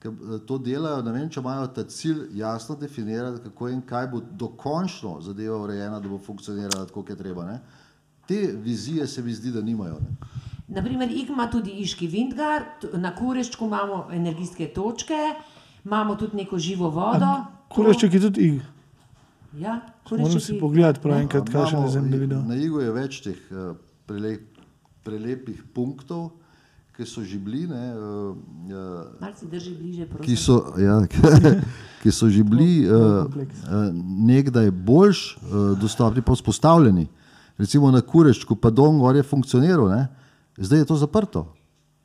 [0.06, 4.08] ki uh, to delajo, ne vem, če imajo ta cilj jasno definirati, kako in kaj
[4.12, 7.46] bo dokončno zadeva urejena, da bo funkcionirala tako, kot je treba.
[7.46, 7.60] Ne.
[8.26, 9.98] Te vizije se mi zdi, da nimajo.
[10.02, 10.16] Ne.
[10.68, 12.64] Naprimer, ima tudi Iški Vindgar,
[12.94, 15.18] na Kureščku imamo energijske točke,
[15.84, 17.36] imamo tudi neko živo vodo.
[17.70, 18.62] Kurešček je tudi ig.
[19.56, 20.60] Ja, Moram si Kurešček.
[20.60, 22.48] pogledati prav enkrat, kaj še ne da vidim.
[22.48, 24.58] Na Igu je več teh uh, prelep,
[25.06, 26.32] prelepih punktov,
[26.96, 27.66] ki so že bili.
[27.68, 28.36] Ne, uh,
[28.72, 30.24] uh, bliže, prosim.
[30.24, 30.96] ki so, ja,
[32.02, 33.92] ki so že bili uh, uh,
[34.26, 37.06] nekdaj boljš uh, dostopni, pa vzpostavljeni.
[37.56, 40.08] Recimo na Kureščku, pa Don Gor je funkcioniral, ne?
[40.56, 41.46] zdaj je to zaprto.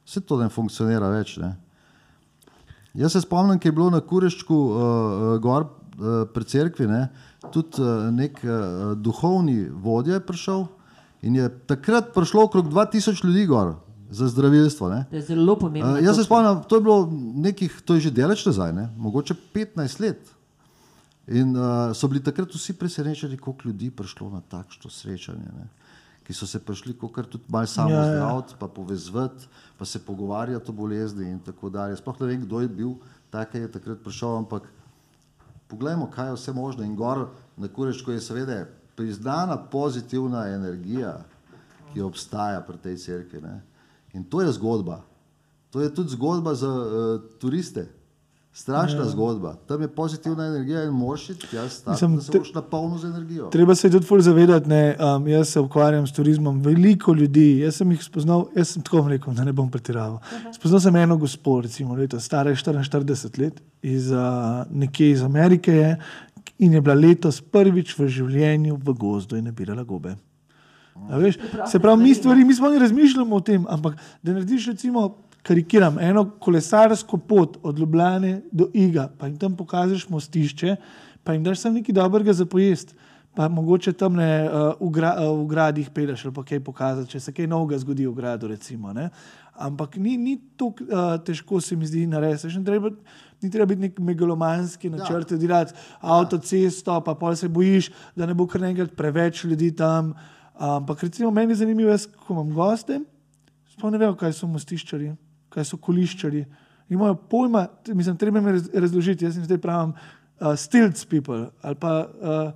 [0.08, 1.36] Vse to ne funkcionira več.
[1.40, 1.56] Ne?
[2.96, 7.08] Jaz se spomnim, ki je bilo na Kureščku uh, uh, gor uh, pri cerkvi, ne?
[7.52, 10.68] tudi uh, nek uh, duhovni vodja je prišel
[11.22, 13.76] In je takrat prišlo okrog 2000 ljudi gor
[14.12, 14.90] za zdravilstvo.
[14.90, 15.06] Ne.
[15.10, 15.94] To je zelo pomembno.
[15.94, 18.90] Uh, jaz se spomnim, to je bilo nekih, to je že daleč nazaj, ne?
[18.98, 20.20] mogoče 15 let.
[21.28, 25.48] In uh, so bili takrat vsi presenečeni, koliko ljudi je prišlo na takšno srečanje.
[25.56, 25.70] Ne?
[26.28, 28.12] Ki so se prišli, kot tudi malo samo Ja, ja, ja.
[28.12, 29.48] zdraviti, pa povezati,
[29.78, 31.96] pa se pogovarjati o bolezni in tako dalje.
[31.98, 32.94] Sploh ne vem, kdo je bil,
[33.30, 34.68] tak je takrat prišel, ampak
[35.68, 36.84] poglejmo, kaj je vse možno.
[36.84, 41.22] In gor na Kurečku je seveda priznana pozitivna energija,
[41.94, 43.42] ki obstaja pri tej cerkvi.
[43.42, 43.71] Ne?
[44.14, 45.02] In to je zgodba.
[45.72, 47.88] To je tudi zgodba za uh, turiste.
[48.54, 49.06] Strašna ja.
[49.06, 49.56] zgodba.
[49.68, 50.94] Tam je pozitivna energija in
[51.52, 53.50] tja, stati, Mislim, da se boš napolnil z energijo.
[53.50, 57.76] Treba se tudi ful zavedati, ne, um, jaz se ukvarjam s turizmom, veliko ljudi, jaz
[57.76, 60.20] sem jih spoznal, jaz sem tako rekel, da ne bom pretiraval.
[60.54, 64.20] Spoznal sem eno gospod, recimo, leto, stara je 44 let, iz, uh,
[64.70, 65.98] nekje iz Amerike je
[66.60, 70.18] in je bila letos prvič v življenju v gozdu in nabirala gobe.
[71.10, 71.38] Veš,
[71.72, 76.00] se pravi, mi stvari, mi smo ne razmišljamo o tem, ampak da narediš, recimo, karikiram,
[76.00, 80.76] eno kolesarsko pot od Ljubljane do Iga, pa jim tam pokažeš mostišče,
[81.24, 82.96] pa jim daš samo nekaj dobrega za pojest,
[83.34, 87.10] pa mogoče tam ne uh, v, gra, uh, v gradih peleš ali pa kaj pokazati,
[87.10, 88.48] če se kaj novega zgodi v gradu.
[88.48, 89.10] Recimo, ne.
[89.56, 92.64] Ampak ni, ni tako uh, težko, se mi zdi, narediti.
[92.66, 92.92] Treba-
[93.42, 95.38] Ni treba biti nek megalomanski načrt, ja.
[95.38, 100.14] delati avtocesto, pa pol se bojiš, da ne bo kar naenkrat preveč ljudi tam.
[100.62, 103.00] Ampak recimo meni je zanimivo, jaz, ko imam goste,
[103.74, 105.08] sploh ne vejo, kaj so mostiščari,
[105.50, 106.44] kaj so koliščari.
[106.90, 111.94] Imajo pojma, mislim, treba raz- razložiti, jaz jim zdaj pravim uh, stilts people ali pa
[112.04, 112.52] uh,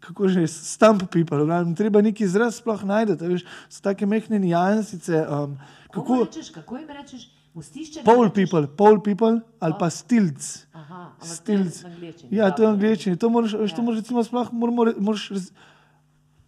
[0.00, 1.38] kako že stump people.
[1.38, 5.24] v glavnem, Treba neki izraz sploh najti, veš, so take mehne nijansice.
[5.24, 5.56] Um,
[5.88, 7.22] Kako kako rečeš, kako jim rečeš?
[7.54, 8.04] Mostišče?
[8.04, 10.66] pol people, pol people ali pa stilts.
[10.72, 11.80] Aha, to Stilts.
[11.84, 12.28] angleščini.
[12.36, 13.16] Ja, to je angleščini.
[13.16, 14.52] To moraš, veš, to moraš recimo sploh,
[15.00, 15.50] moraš, raz-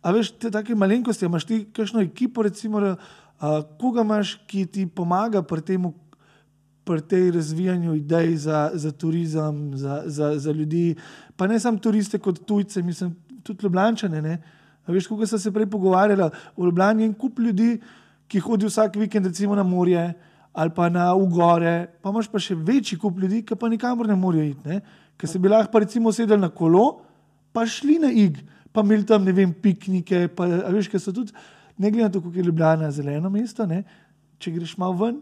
[0.03, 4.87] a veš, te take malenkosti, imaš ti kakšno ekipo, recimo, a, koga imaš, ki ti
[4.87, 5.91] pomaga pri tem,
[6.85, 10.95] pri tej razvijanju idej za, za turizem, za, za, za ljudi,
[11.37, 14.41] pa ne samo turiste kot tujce, mislim, tudi ljubljančane, ne.
[14.87, 17.81] A veš, kako sem se prej pogovarjala, v Ljubljani je en kup ljudi,
[18.31, 20.13] ki hodijo vsak vikend recimo na morje
[20.53, 24.17] ali pa na ugore, pa imaš pa še večji kup ljudi, ki pa nikamor ne
[24.19, 24.81] morejo iti,
[25.17, 27.05] ker se bi lahko recimo sedeli na kolo,
[27.55, 28.41] pa šli na ig,
[28.73, 31.33] pa imeli tam ne vem piknike, pa a veš, ker so tudi,
[31.79, 33.85] ne glede na to, kako je Ljubljana zeleno mesto, ne?
[34.41, 35.21] če greš malo ven,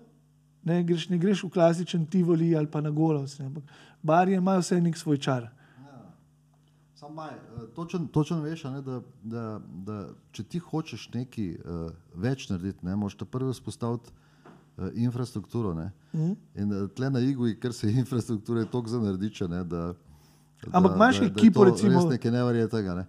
[0.68, 3.46] ne greš, ne greš v klasičen Tivoli ali pa na Golovc, ne?
[3.46, 3.64] ampak
[4.02, 5.48] barje imajo vse nek svoj čar.
[6.98, 9.42] Sam maj, eh, točen, točen veš, ne, da, da,
[9.86, 9.98] da
[10.34, 15.74] če ti hočeš nekaj uh, več narediti, ne, moraš prvo spostaviti uh, infrastrukturo.
[15.78, 15.92] Ne.
[16.14, 16.32] Mhm.
[16.58, 19.92] In uh, tle na Igu, ker se infrastruktura je toliko zanardiča, ne, da,
[20.72, 22.94] Ampak imaš da, je ekipo, recimo- Res nekaj neverjetnega.
[22.94, 23.06] Ne.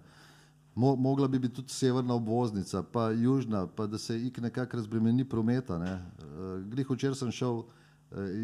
[0.74, 5.24] Mo, mogla bi biti tudi severna obvoznica, pa južna, pa da se ik nekako razbremeni
[5.28, 5.78] prometa.
[5.78, 5.92] Ne.
[5.92, 7.64] Uh, Glih včeraj sem šel uh,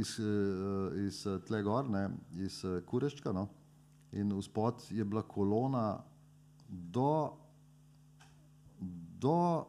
[0.01, 3.33] iz, uh, iz tle gor, ne, iz uh, Kureščka.
[3.33, 3.49] No.
[4.13, 6.03] In vzpod je bila kolona
[6.69, 7.33] do,
[9.21, 9.65] do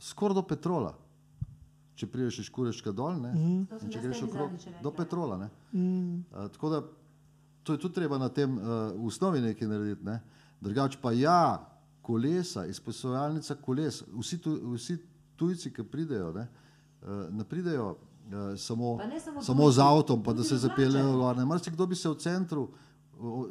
[0.00, 0.92] skoraj do Petrola.
[1.94, 3.80] Če prideš iz Kureščka dol, ne, mm.
[3.80, 5.38] In če greš okrog do Petrola.
[5.40, 5.50] Ne.
[5.72, 6.24] Mm.
[6.30, 6.84] Uh, tako da
[7.64, 10.04] to je tudi treba na tem uh, v osnovi nekaj narediti.
[10.04, 10.20] Ne.
[10.60, 11.73] Drugače pa ja,
[12.04, 14.98] kolesa, izposojalnica koles, vsi, tu, vsi
[15.36, 16.46] tujci, ki pridejo, ne,
[17.02, 21.16] uh, ne pridejo uh, samo, Pa ne samo samo z avtom, pa da se zapeljejo
[21.16, 21.40] gor.
[21.46, 22.68] Marsikdo bi se v centru,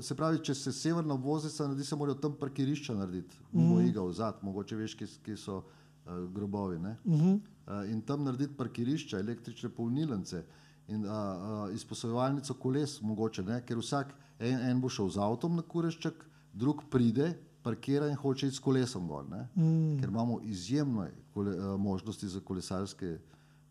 [0.02, 3.88] se pravi, če se severna obvoznica naredi, se morajo tam parkirišča narediti, mimo mm.
[3.88, 6.80] iga vzad, mogoče veš, kje, kje so uh, grobovi.
[6.80, 6.98] Ne?
[7.06, 7.40] Mm -hmm.
[7.68, 10.46] Uh, in tam narediti parkirišča, električne polnilnice
[10.88, 15.56] in uh, uh, izposojevalnico koles, mogoče ne, ker vsak en, en bo šel z avtom
[15.56, 19.26] na kurešček, drug pride, parkira in hoče iti s kolesom gor.
[19.56, 20.00] Mm.
[20.00, 23.18] Ker imamo izjemne kole, uh, možnosti za kolesarske,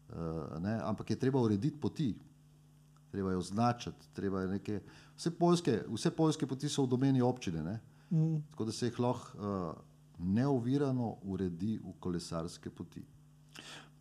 [0.08, 0.16] uh,
[0.62, 2.14] ne, ampak je treba urediti poti.
[3.10, 4.80] Treba je označiti, treba je neke.
[5.16, 7.80] Vse poljske, vse poljske poti so v domeni občine, ne?
[8.12, 8.42] Mm.
[8.50, 9.74] tako da se jih lahko uh,
[10.18, 13.04] neovirano uredi v kolesarske poti.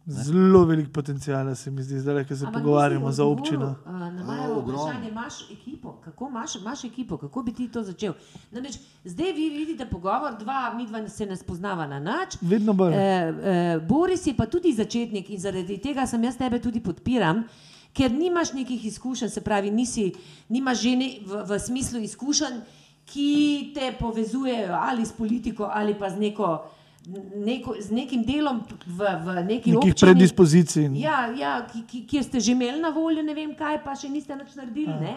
[0.05, 3.75] Zelo velik potencijal se mi zdi, zdaj, ko se Ampak pogovarjamo za občino.
[3.85, 4.83] a, Na A, moje ogromno.
[4.83, 8.13] vprašanje, imaš ekipo, kako imaš, imaš ekipo, kako bi ti to začel?
[8.51, 12.37] Namreč, zdaj vi vidite pogovor, dva, mi dva se ne spoznava na nič.
[12.41, 12.93] Vedno bolj.
[12.93, 17.43] E, e, Boris je pa tudi začetnik in zaradi tega sem jaz tebe tudi podpiram,
[17.93, 20.13] ker nimaš nekih izkušenj, se pravi, nisi,
[20.49, 22.61] nimaš že ne, v, v smislu izkušenj,
[23.05, 26.65] ki te povezujejo ali s politiko ali pa z, neko,
[27.35, 30.11] neko, z nekim delom v, v neki Nekih občini.
[30.11, 30.89] predispozicij.
[31.01, 34.09] Ja, ja ki, ki, kjer ste že imeli na voljo, ne vem kaj, pa še
[34.09, 34.93] niste nič naredili.
[35.01, 35.15] Ne?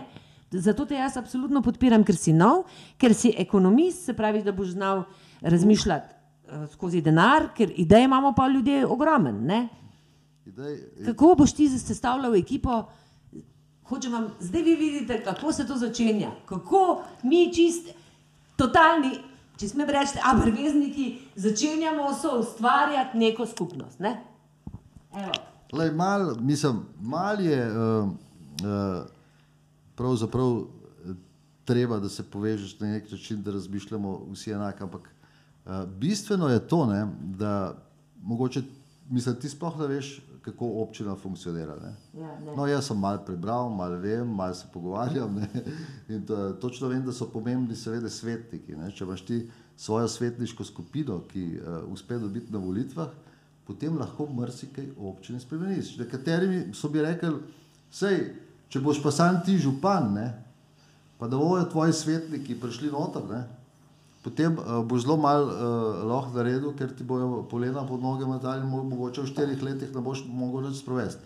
[0.50, 2.64] Zato te jaz absolutno podpiram, ker si nov,
[2.96, 5.04] ker si ekonomist, se pravi, da boš znal
[5.42, 9.42] razmišljati eh, skozi denar, ker ideje imamo pa ljudje ogromen.
[9.44, 9.68] Ne?
[10.46, 12.84] Idej, Kako boš ti sestavljal ekipo?
[13.84, 16.30] Hočem vam, zdaj vi vidite, kako se to začenja.
[16.48, 17.90] Kako mi čist,
[18.56, 19.10] totalni,
[19.58, 24.00] če smem reči, abrvezniki, začenjamo so ustvarjati neko skupnost.
[24.02, 24.16] Ne?
[25.74, 29.06] Lej, mal, mislim, mal je uh, uh,
[29.94, 31.14] pravzaprav eh,
[31.64, 34.84] treba, da se povežeš na nek način, da razmišljamo vsi enako.
[34.84, 37.06] Ampak uh, bistveno je to, ne,
[37.38, 37.74] da
[38.22, 38.62] mogoče,
[39.10, 41.76] mislim, ti sploh ne veš, kako občina funkcionira.
[41.82, 42.20] Ne.
[42.20, 42.52] Ja, ne.
[42.56, 45.34] No, jaz sem malo prebral, malo vem, malo se pogovarjam.
[45.34, 45.48] Ne?
[46.08, 48.76] In to, točno vem, da so pomembni, seveda, svetniki.
[48.76, 48.90] Ne?
[48.92, 49.40] Če imaš ti
[49.76, 53.08] svojo svetniško skupino, ki uh, uspe dobiti na volitvah,
[53.64, 55.96] potem lahko marsikaj v občini spremeniš.
[55.98, 57.32] Nekateri so bi rekli,
[57.90, 58.20] sej,
[58.68, 60.28] če boš pa sam ti župan, ne?
[61.18, 63.44] pa da bojo tvoji svetniki prišli noter, ne?
[64.24, 68.64] Potem uh, boš zelo malo uh, lahko naredil, ker ti bojo polena pod noge metali
[68.64, 71.20] mogoče v štirih letih ne boš mogel nič sprovesti.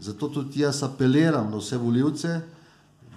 [0.00, 2.40] Zato tudi jaz apeliram na vse voljivce,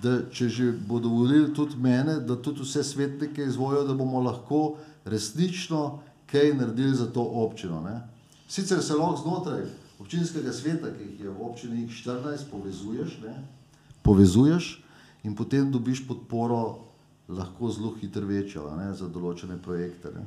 [0.04, 4.76] da če že bodo volili tudi mene, da tudi vse svetnike izvolijo, da bomo lahko
[5.06, 6.00] resnično
[6.32, 7.82] kaj naredili za to občino.
[7.82, 8.02] Ne?
[8.48, 9.63] Sicer se lahko znotraj
[10.00, 13.36] občinskega sveta, ki jih je v občini 14, povezuješ, ne?
[14.04, 14.84] povezuješ
[15.24, 16.93] in potem dobiš podporo
[17.28, 18.94] lahko zelo hitro večjo a ne?
[18.94, 20.12] za določene projekte.
[20.16, 20.26] Ne?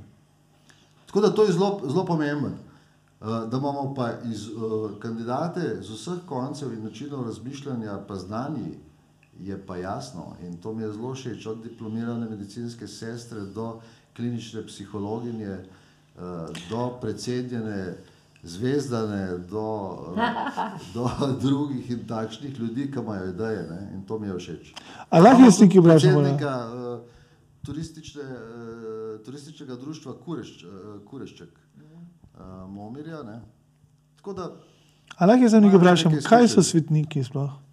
[1.06, 2.48] Tako da to je zelo, zelo pomembno.
[2.48, 2.66] Uh,
[3.20, 8.74] Da imamo pa iz, uh, kandidate z vseh koncev in načinov razmišljanja, pa znani,
[9.40, 10.36] je pa jasno.
[10.42, 13.80] In to mi je zelo všeč, od diplomirane medicinske sestre do
[14.16, 16.22] klinične psihologinje, uh,
[16.70, 17.96] do predsednjene
[18.46, 19.66] zvezdane, do,
[20.14, 20.18] uh,
[20.94, 23.66] do drugih in takšnih ljudi, ki imajo ideje.
[23.70, 23.80] Ne?
[23.94, 24.72] In to mi je všeč.
[25.10, 26.16] A lahko Imamo jaz nekaj vprašam?
[26.16, 27.00] Uh,
[27.66, 30.70] turistične, uh, turističnega društva Kurešč, uh,
[31.04, 33.22] Kurešček, uh, Momirja.
[33.22, 33.40] Ne?
[34.16, 34.50] Tako da
[35.18, 36.18] A lahko jaz nekaj vprašam?
[36.24, 37.66] Kaj so svetniki sploh?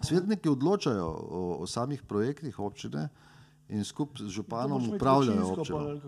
[0.00, 3.08] svetniki odločajo o, o samih projektih občine
[3.68, 6.00] in skupaj z županom upravljajo občino.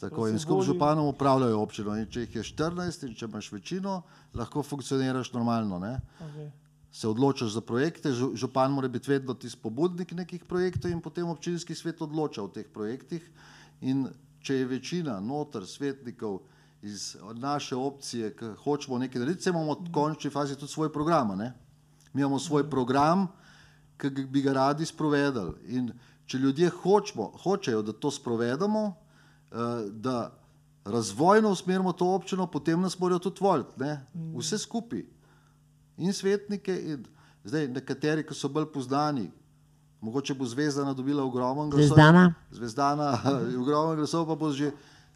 [0.00, 1.96] Tako, in skupaj z županom upravljajo občino.
[1.98, 4.02] In če jih je 14 in če imaš večino,
[4.34, 5.78] lahko funkcioniraš normalno.
[5.78, 5.98] Ne?
[6.20, 6.50] Okay.
[6.92, 11.28] se odločaš za projekte, žu- župan mora biti vedno tisti pobudnik nekih projektov in potem
[11.28, 13.22] občinski svet odloča o teh projektih.
[13.80, 14.08] In
[14.40, 16.40] če je večina noter svetnikov
[16.82, 21.36] iz naše opcije, ki hočemo nekaj narediti, se imamo v končni fazi tudi svoj program.
[21.38, 21.52] Ne?
[22.12, 23.26] Mi imamo svoj program,
[23.98, 25.54] ki bi ga radi sprovedali.
[25.68, 25.92] In
[26.28, 29.56] če ljudje hočemo, hočejo, da to sprovedemo, eh,
[29.90, 30.30] da
[30.84, 33.80] razvojno usmerimo to občino, potem nas morajo tudi voliti.
[33.80, 34.06] ne.
[34.36, 35.04] Vse skupaj
[35.98, 37.04] in svetnike, in
[37.44, 39.30] zdaj nekateri, ki so bolj poznani.
[40.00, 41.96] Mogoče bo Zvezdana dobila ogromen glasov.
[41.96, 42.34] Zvezdana?
[42.50, 43.08] Zvezdana,
[43.62, 44.70] ogromen glasov, pa bo že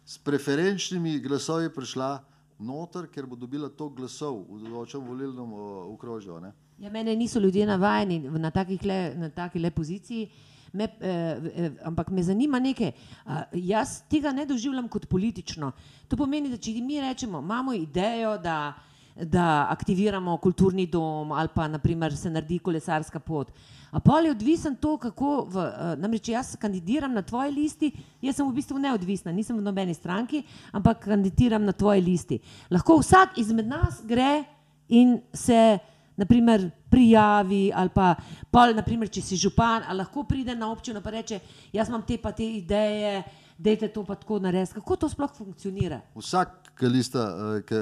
[0.05, 2.19] s preferenčnimi glasovi prišla
[2.59, 6.39] noter, ker bo dobila to glasov v določenem volilnem o, okrožju.
[6.39, 6.51] ne.
[6.83, 10.29] Ja, mene niso ljudje navajeni na takih le, na taki le poziciji.
[10.73, 11.09] Me, eh,
[11.55, 12.91] eh, ampak me zanima nekaj.
[13.25, 15.71] A, jaz tega ne doživljam kot politično.
[16.07, 18.73] To pomeni, da če mi rečemo, imamo idejo, da,
[19.15, 23.53] da aktiviramo kulturni dom ali pa naprimer, se naredi kolesarska pot.
[23.93, 25.45] A pa je odvisen to, kako.
[25.45, 29.61] V, eh, namreč jaz kandidiram na tvoji listi, jaz sem v bistvu neodvisna, nisem v
[29.61, 32.39] nobeni stranki, ampak kandidiram na tvoji listi.
[32.71, 34.43] Lahko vsak izmed nas gre
[34.89, 35.77] in se
[36.17, 38.15] naprimer, prijavi, ali pa,
[38.51, 41.39] pol, naprimer, če si župan, ali lahko pride na občino in reče:
[41.73, 43.23] Jaz imam te pa te ideje,
[43.57, 44.73] dajte to pa tako narediti.
[44.73, 46.01] Kako to sploh funkcionira?
[46.15, 47.25] Vsak, ki lista,
[47.57, 47.75] eh, ki,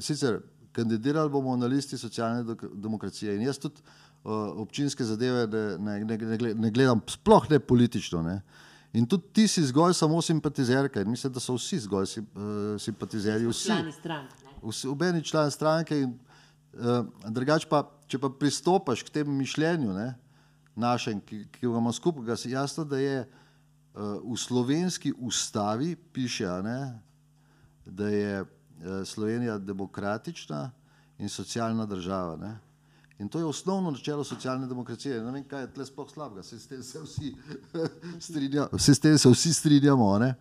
[0.00, 0.40] sicer
[0.72, 2.42] kandidirali bomo na listi socialne
[2.74, 3.78] demokracije in jaz tudi
[4.24, 8.22] uh, občinske zadeve ne, ne, ne, ne gle- ne gledam, sploh ne politično.
[8.22, 8.40] Ne.
[8.92, 12.74] In tudi ti si zgolj samo simpatizerka in mislim, da so vsi zgolj sim, uh,
[12.80, 13.46] simpatizerji.
[13.46, 14.30] Vsi, Člani strank.
[14.62, 16.00] vsi, obeni član stranke.
[16.00, 16.18] In,
[17.30, 20.08] drugač pa, če pa pristopaš k temu mišljenju ne,
[20.74, 26.50] našem, ki, ki ga imamo skupaj, je jasno, da je uh, v slovenski ustavi piše,
[26.64, 26.98] ne,
[27.86, 28.48] da je uh,
[29.04, 30.70] Slovenija demokratična
[31.18, 32.36] in socialna država.
[32.36, 32.58] Ne.
[33.18, 35.22] In to je osnovno načelo socialne demokracije.
[35.22, 37.34] Ne vem, kaj je tle sploh slabega, se s tem se vsi
[38.20, 40.18] strinjamo, se s tem se vsi strinjamo.
[40.18, 40.34] Ne.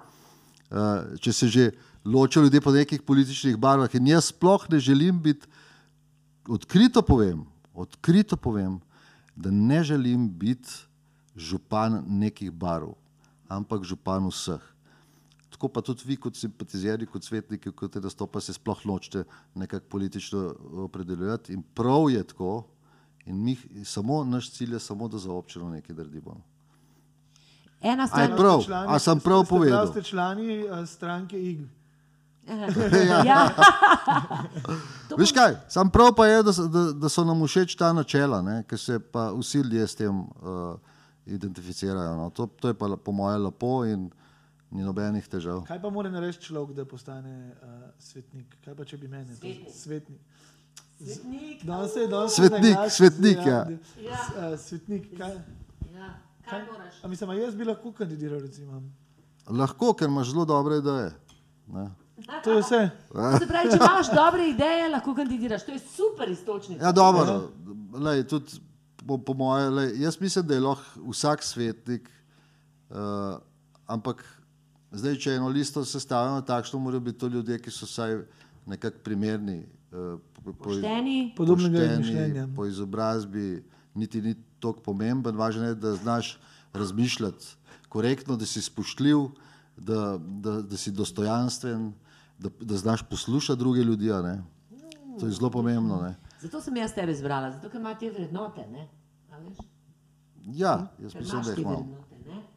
[1.21, 1.71] Če se že
[2.05, 3.95] ločijo ljudje po nekih političnih barvah.
[3.95, 5.47] In jaz sploh ne želim biti,
[6.47, 8.79] odkrito povem, odkrito povem,
[9.35, 10.69] da ne želim biti
[11.35, 12.93] župan nekih barv,
[13.47, 14.61] ampak župan vseh.
[15.49, 19.23] Tako pa tudi vi, kot simpatizerji, kot svetniki, kot te nastopa, se sploh nočete
[19.55, 21.53] nekako politično opredeljevati.
[21.53, 22.63] In prav je tako,
[23.25, 26.41] in mi, samo naš cilj je samo, da za občino nekaj naredimo.
[27.81, 28.65] Ena A stvar, je prav?
[28.87, 29.87] A sem prav povedal?
[29.87, 31.67] Ste člani uh, stranke IG.
[32.47, 33.23] Ja.
[33.23, 33.49] ja.
[35.19, 38.63] Veš kaj, sam prav pa je, da, da, da so nam všeč ta načela, ne,
[38.67, 40.75] ki se pa vsi ljudje s tem uh,
[41.25, 42.15] identificirajo.
[42.17, 42.29] No.
[42.29, 44.09] To, to je pa po mojem lepo in
[44.71, 45.63] ni nobenih težav.
[45.69, 48.57] Kaj pa mora narediti človek, da postane uh, svetnik?
[48.65, 49.73] Kaj pa če bi meni to Svetnik.
[49.75, 50.21] svetnik?
[50.99, 51.63] Svetnik.
[51.63, 53.63] Danes je danes Svetnik, svetnik, ja.
[54.01, 54.21] Ja.
[54.35, 55.37] Uh, svetnik, kaj?
[55.93, 56.13] Ja.
[56.49, 57.03] Kaj moraš?
[57.03, 58.81] A mislim, a jaz bi lahko kandidiral, recimo.
[59.47, 61.11] Lahko, ker imaš zelo dobre ideje.
[61.67, 61.91] Ne.
[62.43, 62.81] To je vse.
[63.39, 65.65] Se pravi, če imaš dobre ideje, lahko kandidiraš.
[65.65, 66.85] To je super istočnica.
[66.85, 67.51] Ja, dobro,
[67.99, 68.61] lej, tudi
[69.07, 72.09] po, po moje, lej, jaz mislim, da je lahko vsak svetnik,
[72.89, 73.37] uh,
[73.87, 74.23] ampak
[74.91, 78.21] zdaj, če eno listo sestavljamo takšno, morajo biti to ljudje, ki so vsaj
[78.65, 79.63] nekako primerni.
[79.91, 81.33] Uh, po, po, Pošteni.
[81.37, 82.47] Podobnega mišljenja.
[82.55, 83.63] Po izobrazbi
[83.93, 86.37] niti ni tako pomemben, važno je, da znaš
[86.73, 87.55] razmišljati
[87.89, 89.27] korektno, da si spoštljiv,
[89.77, 91.91] da, da, da si dostojanstven,
[92.43, 94.07] da, da znaš poslušati druge ljudi.
[94.07, 94.43] ne.
[95.19, 96.01] To je zelo pomembno.
[96.01, 96.15] Ne.
[96.41, 98.65] Zato sem jaz tebe izbrala, zato ker ima te vrednote.
[98.71, 98.87] Ne?
[100.45, 101.85] Ja, jaz Ker mislim, imaš da jih imam.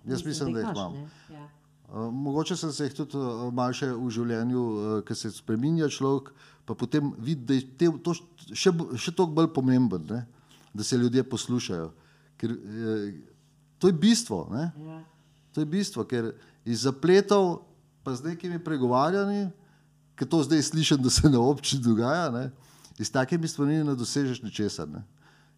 [0.04, 1.10] Jaz mislim, da jih imaš, imam.
[1.30, 1.48] Ja.
[1.86, 5.88] Uh, mogoče sem se jih tudi uh, malo še v življenju, uh, ki se spremenja
[5.92, 6.32] človek,
[6.66, 10.24] pa potem vidi, da je te, to še, še toliko bolj pomemben, ne?
[10.74, 11.92] da se ljudje poslušajo.
[12.40, 13.06] Ker, uh,
[13.78, 14.42] to je bistvo.
[14.50, 14.66] Ne?
[14.82, 14.98] Ja.
[15.54, 16.32] To je bistvo, ker
[16.66, 17.62] iz zapletov,
[18.02, 19.46] pa z nekimi pregovarjanji,
[20.16, 22.50] ki to zdaj slišim, da se na občini dogaja, ne?
[22.98, 24.88] iz takimi stvarmi ne dosežeš ničesar.
[24.88, 25.02] Ne?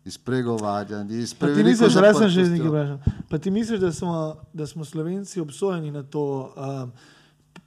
[0.05, 2.99] Iz pregovarjanj, iz Pa ti misliš, da sem že z nekaj vprašal.
[3.29, 4.15] Pa ti misliš, da smo,
[4.53, 6.93] da smo Slovenci obsojeni na to um,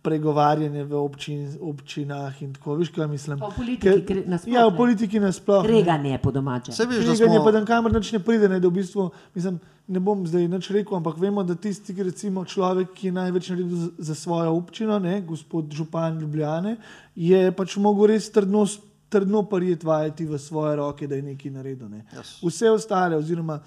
[0.01, 3.37] pregovarjanje v občin, občinah in tako, veš, kaj mislim?
[3.37, 4.77] V politiki kre- nasploh, Ja, v ne.
[4.77, 5.61] politiki nasploh.
[5.61, 5.69] ne.
[5.69, 6.71] Kreganje po domače.
[6.71, 9.59] Saj veš, da smo, pa dan kamor nič ne pride, ne, da v bistvu, mislim,
[9.87, 13.49] ne bom zdaj nič rekel, ampak vemo, da tisti, ki recimo človek, ki je največ
[13.49, 16.77] naredil za, svojo občino, ne, gospod Župan Ljubljane,
[17.15, 18.65] je pač mogel res trdno,
[19.11, 21.89] trdno parijet vajeti v svoje roke, da je nekaj naredil.
[21.89, 22.05] Ne.
[22.13, 22.37] Yes.
[22.45, 23.59] Vse ostale, oziroma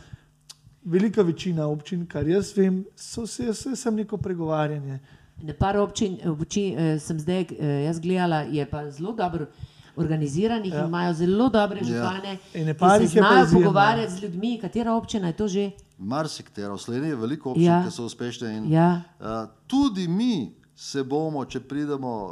[0.84, 5.00] velika večina občin, kar jaz vem, so vse, vse sem neko pregovarjanje.
[5.42, 9.48] Na par občin, občin eh, sem zdaj eh, jaz gledala, je pa zelo dobro
[9.96, 10.80] organiziranih ja.
[10.80, 14.58] in imajo zelo dobre župane, In ne ki se znajo pogovarjati z ljudmi.
[14.60, 15.70] Katera občina je to že?
[15.98, 17.82] Marsikatera, v Sloveniji je veliko občin, Ja.
[17.84, 18.56] ki so uspešne.
[18.56, 19.02] In, Ja.
[19.20, 19.26] uh,
[19.66, 22.30] tudi mi se bomo, če pridemo uh,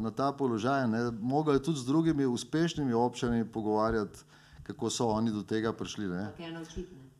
[0.00, 4.18] na ta položaj, ne, mogli tudi z drugimi uspešnimi občinami pogovarjati,
[4.62, 6.08] kako so oni do tega prišli.
[6.08, 6.32] Ne.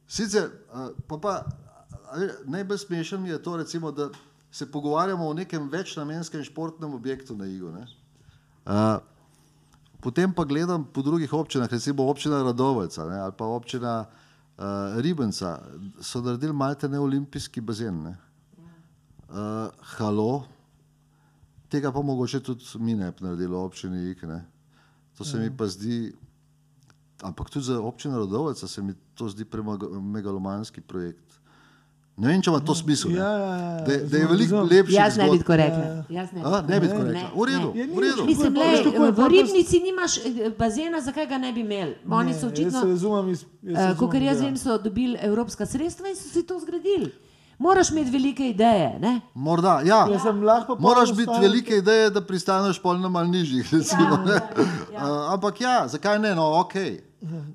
[0.08, 1.32] Sicer, uh, pa, pa
[2.44, 4.08] najbolj smešen mi je to, recimo, da
[4.50, 7.70] se pogovarjamo o nekem večnamenskem športnem objektu na Igu.
[7.70, 7.86] ne.
[8.64, 9.00] Uh,
[10.00, 14.21] potem pa gledam po drugih občinah, recimo občina Radovca ne, ali pa občina uh,
[15.00, 15.58] Ribenca,
[16.00, 18.02] so naredili malte ne olimpijski bazen.
[18.02, 18.16] Ne.
[19.28, 20.44] Uh, halo,
[21.68, 24.24] tega pa mogoče tudi mi ne bi naredili v občini Ig.
[24.24, 24.44] Ne.
[25.16, 26.12] To se mi pa zdi,
[27.22, 31.31] ampak tudi za občino Rodovca se mi to zdi premegalomanski projekt.
[32.14, 33.10] Ne vem, če ima to smisel.
[33.10, 33.16] ne.
[33.16, 34.94] Ja, ja, ja, Da, je- da je veliko lepši.
[34.94, 35.84] Jaz ne bi tako rekla.
[36.10, 37.30] Jaz ne A, ne bi tako rekla.
[37.32, 37.80] V redu, ne.
[37.80, 38.24] Ja, v redu.
[38.24, 41.96] Mislim, Veš, le, kako je v Ribnici nimaš eh, bazena, zakaj ga ne bi imeli.
[42.10, 44.44] Oni so očitno, Jaz se razumem, iz- jaz se razumem, kot jaz ja.
[44.44, 47.12] vem, so dobili evropska sredstva in so si to zgradili.
[47.58, 48.98] Moraš imeti velike ideje.
[48.98, 49.20] Ne?
[49.34, 50.06] Morda, ja.
[50.08, 53.68] Jaz sem lahko pa Moraš biti velike ideje, da pristaneš pol na mal nižjih.
[53.72, 54.32] Recimo, Ja, ne.
[54.32, 54.40] ja,
[54.94, 55.00] ja.
[55.02, 56.34] Uh, ampak ja, zakaj ne?
[56.34, 56.74] No, ok.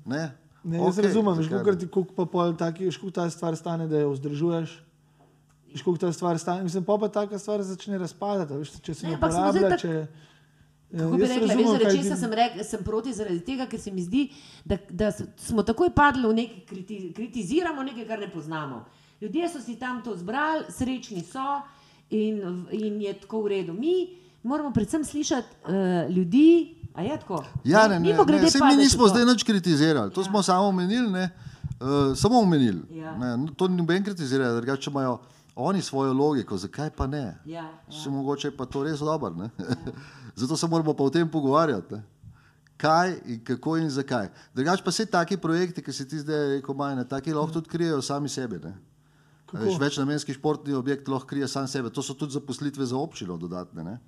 [0.04, 0.22] Ne,
[0.68, 1.76] Ne, jaz okay, razumem, veš, ne?
[1.80, 4.74] ti koliko pa pol taki, veš, koliko ta stvar stane, da jo vzdržuješ.
[5.72, 6.62] Veš, koliko ta stvar stane.
[6.62, 9.94] Mislim, pa pa taka stvar začne razpadati, veš, če se Ne, ne uporablja, tak- če...
[10.88, 13.12] Ja, Kako bi jaz rekla, veš, razumem, kaj zaradi ti- česa sem, rek, sem proti,
[13.12, 14.22] zaradi tega, ker se mi zdi,
[14.64, 18.84] da, da smo takoj padli v nekaj, kriti, kritiziramo nekaj, kar ne poznamo.
[19.20, 21.60] Ljudje so si tam to zbrali, srečni so
[22.10, 22.40] in,
[22.72, 23.76] in je tako v redu.
[23.76, 27.44] Mi moramo predvsem slišati uh, ljudi, a je tako?
[27.64, 29.08] Ja, ne, ne, Mimogrede ne, saj mi nismo to.
[29.08, 30.24] zdaj nič kritizirali, to ja.
[30.24, 31.30] smo samo omenili, ne,
[31.80, 32.82] uh, samo omenili.
[32.90, 33.16] Ja.
[33.16, 35.18] Ne, to noben kritizira, drugače imajo
[35.56, 37.38] oni svojo logiko, zakaj pa ne.
[37.44, 38.00] Ja, Ja.
[38.02, 39.34] Se mogoče pa to res dobro.
[39.38, 39.50] Ja.
[40.36, 41.94] Zato se moramo pa o tem pogovarjati.
[41.94, 42.02] Ne.
[42.76, 44.28] Kaj in kako in zakaj.
[44.54, 48.02] Drugače pa vse taki projekti, ki si ti zdaj rekel, majne, taki lahko tudi krijejo
[48.02, 48.58] sami sebe.
[48.58, 48.76] Ne.
[49.52, 51.90] Veš, večnamenski športni objekt lahko krije sam sebe.
[51.90, 53.84] To so tudi zaposlitve za občino dodatne.
[53.84, 53.98] Ne?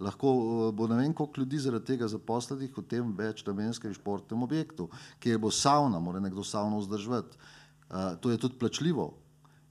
[0.00, 4.88] Lahko eh, bo ne vem koliko ljudi zaradi tega zaposlenih v tem večnamenskem športnem objektu,
[5.18, 7.38] kjer bo savna, mora nekdo savno vzdrževati.
[7.84, 9.12] Uh, to je tudi plačljivo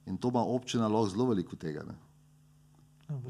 [0.06, 1.84] in to ima občina lahko zelo veliko tega.
[1.84, 1.96] Ne?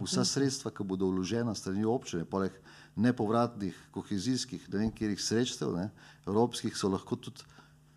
[0.03, 2.53] Vsa sredstva, ki bodo vložena strani občine, poleg
[2.95, 5.89] nepovratnih kohezijskih, ne vem, kjerih sredstev, ne,
[6.27, 7.43] evropskih, so lahko tudi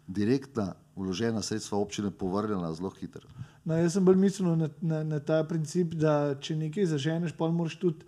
[0.06, 3.28] direktna vložena sredstva občine povrnjena zelo hitro.
[3.66, 7.50] No, jaz sem bolj mislil na, na, na ta princip, da če nekaj zaženeš, pa
[7.50, 8.06] moraš tudi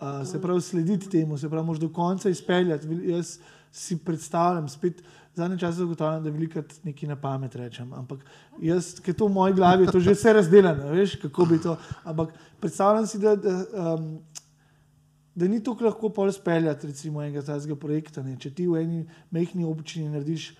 [0.00, 2.86] Uh, se pravi, slediti temu, se pravi, možeš do konca izpeljati.
[3.04, 3.34] Jaz
[3.72, 5.02] si predstavljam, spet
[5.34, 7.92] zadnje čase zagotavljam, da velikrat nekaj na pamet rečem.
[7.92, 8.24] Ampak
[8.62, 11.76] jaz, ker to v moji glavi je to že vse razdeljeno, veš, kako bi to.
[12.04, 13.36] Ampak predstavljam si, da.
[13.36, 14.18] da um,
[15.34, 18.22] da ni tako lahko pol speljati recimo enega takega projekta.
[18.22, 18.34] Ne.
[18.36, 20.50] Če ti v eni mehki občini narediš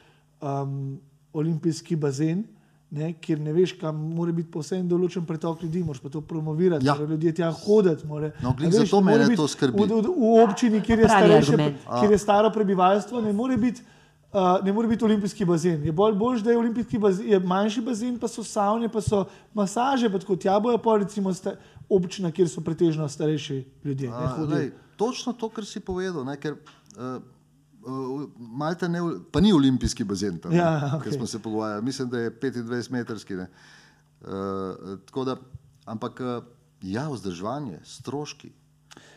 [0.41, 1.01] um,
[1.33, 2.45] olimpijski bazen,
[2.91, 6.87] ne, kjer ne veš, kam mora biti posebno določen pretok ljudi, moraš pa to promovirati,
[6.87, 6.95] Ja.
[6.95, 8.07] morajo ljudje tja hoditi.
[8.07, 9.79] More, No, A veš, zato ne biti to skrbi.
[9.79, 11.57] V, v, v občini, kjer je, starejše,
[12.01, 13.83] kjer je staro prebivalstvo, ne more biti.
[14.31, 15.83] Uh, ne more biti olimpijski bazen.
[15.83, 19.25] Je bolj boljš, da je olimpijski bazen, je manjši bazen, pa so savne, pa so
[19.53, 21.57] masaže, pa tako tja bojo pa recimo sta,
[21.89, 24.07] občina, kjer so pretežno starejši ljudje.
[24.09, 24.57] Ne, A, hodijo.
[24.57, 27.19] lej, točno to, kar si povedal, ne, ker uh,
[28.39, 28.99] Malta ne,
[29.31, 31.01] pa ni olimpijski bazen tam, Ja, ne, okej.
[31.03, 33.35] ker smo se pogovarjali, mislim, da je 25 metrski.
[33.35, 33.47] ne.
[34.21, 34.29] Uh,
[35.01, 35.37] tako da,
[35.87, 36.45] ampak uh,
[36.83, 38.53] ja, vzdrževanje, stroški.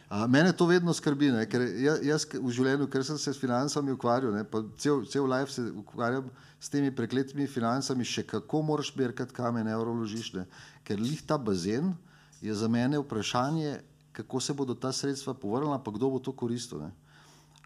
[0.10, 3.34] A, mene to vedno skrbi, ne, ker ja- jaz k- v življenju, ker sem se
[3.34, 4.44] s financami ukvarjal, ne,
[4.78, 9.66] cel, cel life se ukvarjam s temi prekletimi financami, še kako moraš merkati, kam je
[9.68, 10.34] evro vložiš.
[10.34, 10.46] Ne,
[10.84, 11.96] ker lih ta bazen
[12.40, 13.80] je za mene vprašanje,
[14.14, 16.80] kako se bodo ta sredstva povrnila, pa kdo bo to koristil.
[16.80, 16.92] Ne.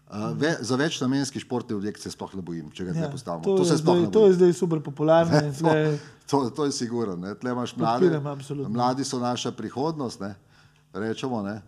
[0.08, 3.44] Uh, ve, za večnamenski športni objekt se sploh ne bojim, če ga ja, ne postavimo.
[3.44, 5.36] to, To, je se sploh zdaj, ne to je zdaj super popularno.
[5.38, 7.16] in To, tle- to, to je sigurno.
[7.16, 7.34] ne.
[7.34, 8.08] Tle imaš mlade.
[8.16, 8.68] Absolutno.
[8.70, 10.34] Mladi so naša prihodnost, ne.
[10.92, 11.42] rečemo.
[11.42, 11.60] Ne.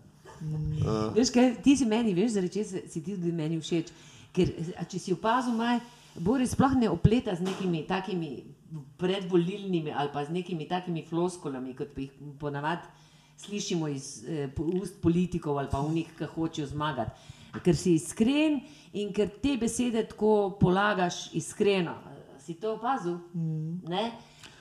[1.13, 3.91] Veš, kaj, ti si meni, veš, zaradi česa si ti tudi meni všeč.
[4.33, 5.77] Ker, a če si opazil, maj,
[6.15, 8.41] Boris sploh ne opleta z nekimi takimi
[8.97, 12.87] predvolilnimi ali pa z nekimi takimi floskolami, kot jih ponavadi
[13.37, 17.11] slišimo iz eh, ust politikov ali pa unih, ki hočejo zmagati.
[17.59, 18.61] Ker si iskren
[18.93, 21.97] in ker te besede tako polagaš iskreno.
[22.39, 23.19] Si to opazil?
[23.35, 23.81] Mm.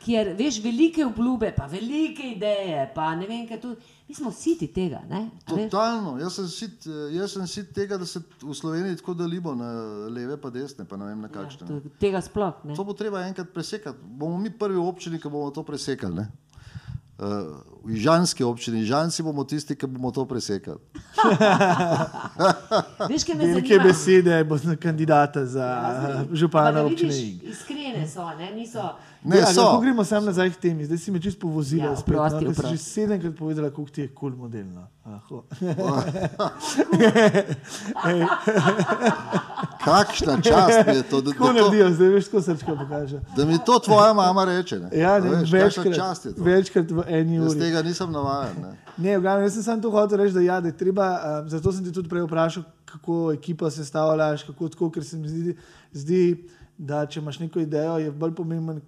[0.01, 3.74] Ker veš velike obljube, pa velike ideje, pa ne vem, kaj tu.
[4.09, 5.03] Mi smo siti tega.
[5.09, 5.28] Ne?
[5.47, 6.16] Totalno.
[6.18, 9.68] Jaz sem, sit, jaz sem sit tega, da se v Sloveniji tako delimo na
[10.11, 11.68] leve pa desne, pa ne vem na kakšne.
[11.68, 11.80] Ja, ne.
[11.84, 12.74] to- tega sploh ne.
[12.74, 13.99] To bo treba enkrat presekati.
[14.03, 16.16] Bomo mi prvi občini, ki bomo to presekali.
[16.16, 16.26] Ne?
[17.20, 20.78] Uh, v Ižanski občini, Ižanci bomo tisti, ki bomo to presekali.
[23.11, 27.14] Veš, Velike besede bo za kandidata za Ja, župana občine.
[27.43, 28.83] Iskrene so, ne, niso.
[29.24, 29.62] Ne, ja, so.
[29.62, 31.85] Lahko gremo sam nazaj k temi, zdaj si me čisto povozila.
[31.85, 34.87] Ja, spet, no, oprosti, ker si že sedemkrat povedala, koliko ti je kul cool modelno.
[39.85, 43.20] Kakšna čast je to, da, da, to, naredijo, zdaj veš, ko srčka pokaže.
[43.37, 44.78] da mi to tvoja mama reče.
[44.78, 44.89] Ne?
[44.93, 46.45] Ja, ne, veš, večkrat, čast je to.
[46.45, 47.69] večkrat v eni uri.
[47.70, 48.62] Tega nisem navaden.
[48.62, 48.72] Ne?
[48.98, 51.50] Ne, v glavnem, jaz sem samo to hotel reči, da, ja, da je treba, um,
[51.50, 55.54] zato sem ti tudi prej vprašal, kako ekipa sestavljaš, kako tako, ker se mi zdi,
[55.94, 56.24] zdi,
[56.78, 58.82] da če imaš neko idejo, je bolj pomemben,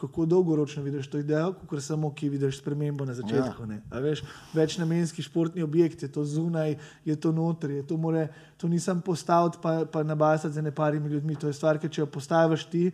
[0.00, 3.66] kako dolgoročno vidiš to idejo, kot samo, ki vidiš spremembo na začetku.
[3.68, 4.00] Ja.
[4.00, 4.22] Veš,
[4.56, 9.60] večnamenski športni objekt je to zunaj, je to noter, je to, more, to nisem postaviti
[9.62, 11.36] pa, pa nabasati za neparimi ljudmi.
[11.36, 12.86] To je stvar, ki če jo postaviš ti,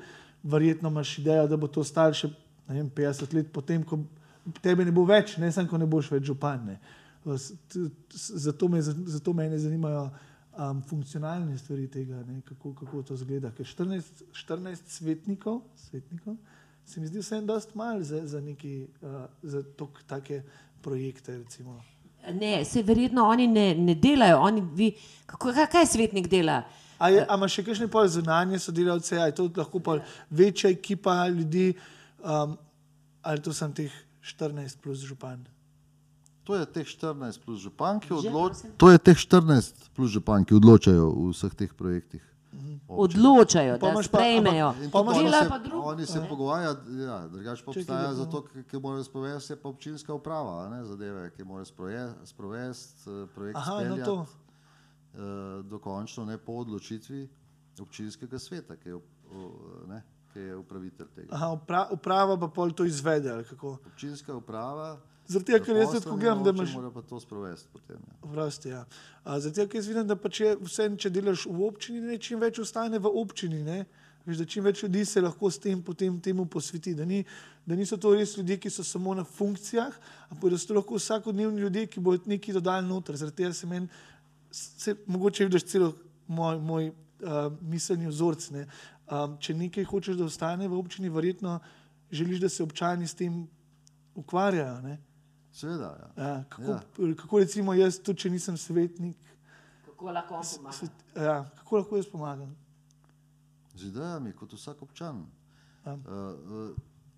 [0.42, 2.32] verjetno imaš idejo, da bo to stalo še
[2.68, 4.00] ne vem, 50 let potem, ko
[4.62, 6.66] tebe ne bo več, ne samo, ko ne boš več župan.
[6.66, 6.78] Ne.
[7.26, 10.04] Zato me, zato mene zanimajo
[10.58, 13.50] um, funkcionalne stvari tega, ne, kako, kako to zgleda.
[13.56, 16.36] Ker 14, 14 svetnikov, svetnikov
[16.86, 20.42] se mi zdi vseeno dost malo za, za, neki, uh, za tok, take
[20.82, 21.38] projekte.
[21.38, 21.80] Recimo.
[22.32, 24.40] Ne, se verjetno oni ne, ne delajo.
[24.46, 24.92] Oni, vi,
[25.26, 26.62] kako, kaj, kaj svetnik dela?
[26.98, 30.70] A, je, a imaš še kakšne pol zunanje sodelavce, ali je to lahko pol večja
[30.72, 31.74] ekipa ljudi,
[32.24, 32.56] um,
[33.22, 33.92] ali to sem teh
[34.28, 35.46] 14 plus župan.
[36.44, 38.70] To je teh 14 plus župan, ki odločajo.
[38.84, 42.22] je teh 14 plus župan, ki odločajo v vseh teh projektih.
[42.88, 44.74] Odločajo, Pa da imaš pa- sprejmejo.
[44.92, 48.78] Pa oni Dela se, pa oni se pogovarjajo, ja, drugače pa obstaja da- zato, ki,
[48.78, 53.56] morajo sprovesti, je pa občinska uprava, a ne, zadeve, ki morajo sprovesti, sprovesti eh, projekt
[53.56, 54.26] Aha, no speljati, to.
[55.14, 55.18] eh,
[55.64, 57.28] dokončno ne po odločitvi
[57.76, 58.98] občinskega sveta, ki je,
[59.86, 60.02] ne,
[60.36, 61.28] ki je upravitelj tega.
[61.32, 63.32] Aha, upra, uprava pa pol to izvede.
[63.62, 64.98] Občinska uprava.
[65.26, 67.96] Zaradi tega, ker jaz zaposleni pogledam, da imaš- Mora pa to sprovesti potem.
[67.96, 68.30] Ja.
[68.30, 68.84] Vrsti, ja.
[69.24, 72.40] A, Zato, ker jaz vidim, da pa če, vse, če delaš v občini, ne, čim
[72.40, 73.62] več ostane v občini.
[73.64, 73.86] Ne?
[74.26, 76.94] Veš, da čim več ljudi se lahko s tem potem temu posveti.
[76.94, 77.24] Da, ni,
[77.66, 79.94] da niso to res ljudje, ki so samo na funkcijah,
[80.30, 83.16] ampak da so to lahko vsakodnevni ljudje, ki bodo nekaj dodali noter.
[83.16, 83.88] Zaradi tega se meni,
[84.50, 85.94] se, mogoče vidiš celo
[86.28, 86.88] moj, moj
[87.22, 88.50] uh, miselni vzorc.
[88.50, 88.66] Ne?
[89.06, 91.58] Um, če nekaj hočeš, da ostane v občini, verjetno
[92.10, 93.46] želiš, da se občani s tem
[94.14, 94.80] ukvarjajo.
[94.80, 94.98] Ne?
[95.52, 96.24] Seveda, ja.
[96.24, 96.80] Ja, kako, Ja.
[97.16, 99.16] kako recimo jaz, tudi če nisem svetnik,
[99.86, 100.86] Kako lahko se,
[101.16, 102.56] ja, kako lahko jaz pomagam?
[103.74, 105.26] z idejami, kot vsak občan.
[105.86, 105.94] Ja.
[105.94, 106.00] Uh,
[106.60, 106.76] uh,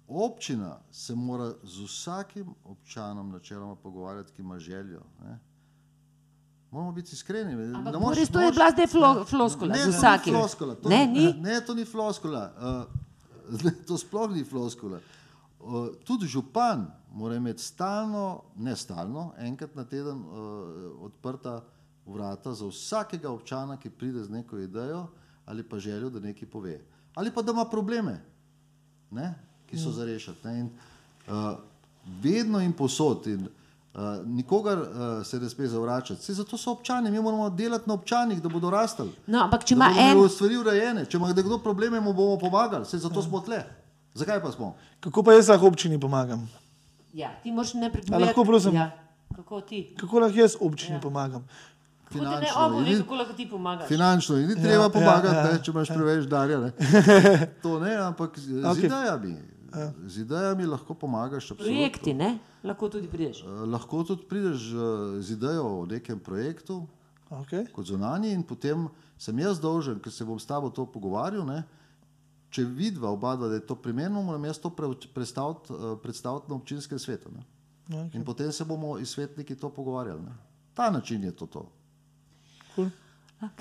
[0.09, 5.03] občina se mora z vsakim občanom načeloma pogovarjati, ki ima željo.
[5.23, 5.39] Ne?
[6.71, 7.75] Moramo biti iskreni.
[7.75, 10.89] Ampak Ne moreš- to ne je bila zdaj flo, floskula Ne, to ni floskula, to
[10.89, 11.33] Ne, ni?
[11.33, 12.53] Ne, to ni floskula.
[13.51, 14.99] Uh, to sploh ni floskula.
[15.61, 20.29] Uh, tudi župan mora imeti stalno, ne stalno, enkrat na teden uh,
[21.01, 21.65] odprta
[22.07, 25.07] vrata za vsakega občana, ki pride z neko idejo
[25.47, 26.81] ali pa željo, da nekaj pove.
[27.15, 28.21] Ali pa da ima probleme,
[29.11, 29.35] ne,
[29.67, 30.45] ki so za rešiti.
[30.45, 30.69] ne,
[31.27, 31.57] uh,
[32.23, 33.27] vedno in posod.
[33.27, 33.68] In, Uh,
[34.25, 34.87] nikogar uh,
[35.25, 36.23] se ne sme zavračati.
[36.23, 39.11] Saj zato so občani, mi moramo delati na občanih, da bodo rastli.
[39.27, 43.01] No, ampak če ima en, stvari urejene, če ima kdo probleme, mu bomo pomagali, Saj
[43.01, 43.65] zato smo tle.
[44.15, 44.75] Zakaj pa smo?
[45.01, 46.49] Kako pa jaz lahko občini pomagam?
[47.13, 48.25] ja, ti moraš ne A pripovedati.
[48.25, 48.75] lahko, prosim?
[48.75, 48.91] Ja,
[49.37, 49.95] kako ti?
[49.97, 51.49] Kako lahko jaz občini pomagam?
[52.13, 53.89] Te ne Finančno obove, in ni- kako lahko ti pomagaš?
[53.89, 55.53] Finančno in ni treba ja, pomagati, ja.
[55.53, 56.61] ne, če imaš preveč darja.
[56.61, 56.73] Ne.
[57.63, 58.89] To ne, ampak z, z Okej.
[59.69, 60.09] Idejami.
[60.09, 61.51] Z idejami lahko pomagaš.
[61.51, 61.65] absolutno.
[61.65, 62.39] Projekti, ne?
[62.65, 63.43] Lahko tudi prideš.
[63.45, 66.87] Eh, Lahko tudi prideš eh, z idejo o nekem projektu,
[67.29, 67.67] Okay.
[67.73, 68.89] kot zunanji, in potem
[69.19, 71.45] sem jaz dolžen, ker se bom s tabo to pogovarjal.
[71.45, 71.63] Ne,
[72.49, 76.57] če vidva oba, da je to primerno, moram jaz to pre, predstaviti, eh, predstaviti na
[76.57, 77.29] občinskem svetu.
[77.37, 77.45] Ne.
[77.89, 78.17] Okay.
[78.17, 80.23] In potem se bomo iz svetniki to pogovarjali.
[80.23, 80.33] Ne.
[80.75, 81.47] Ta način je to.
[81.47, 81.69] to.
[82.75, 82.89] Cool.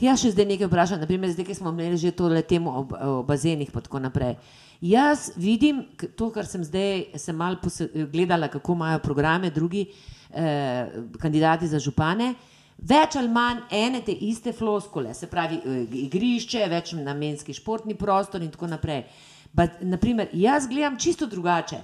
[0.01, 3.23] Jaz še zdaj nekaj vprašam, naprimer, zdaj, ki smo imeli že tole temo o, o
[3.23, 4.37] bazenih in tako naprej.
[4.81, 9.87] Jaz vidim to, kar sem zdaj sem malo pose- gledala, kako imajo programe drugi
[10.33, 10.87] eh,
[11.19, 12.33] kandidati za župane.
[12.77, 18.43] Več ali manj ene te iste floskole, se pravi eh, igrišče, več namenski športni prostor
[18.45, 19.07] in tako naprej.
[19.53, 21.81] Ba, naprimer, jaz gledam čisto drugače.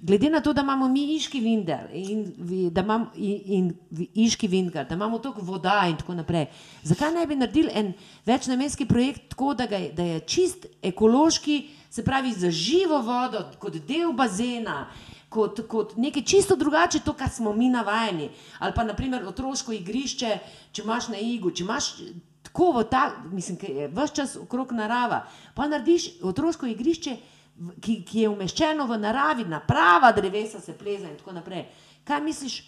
[0.00, 2.22] Glede na to, da imamo mi iški vinder in,
[2.72, 6.46] da imamo, in, in iški vinger, da imamo toliko voda in tako naprej,
[6.82, 7.92] zakaj ne bi naredili en
[8.26, 11.58] večnamenski projekt tako, da, ga, da je čist ekološki,
[11.90, 14.86] se pravi za živo vodo, kot del bazena,
[15.28, 18.30] kot, kot nekaj čisto drugače, to, kar smo mi navajeni.
[18.58, 20.38] Ali pa naprimer otroško igrišče,
[20.72, 21.90] če imaš na igu, če imaš
[22.46, 25.24] tako v ta, mislim, ki je vse čas okrog narava,
[25.54, 27.18] pa narediš otroško igrišče
[27.80, 31.66] ki, ki je umeščeno v naravi, naprava drevesa se pleza in tako naprej.
[32.08, 32.60] Kaj misliš,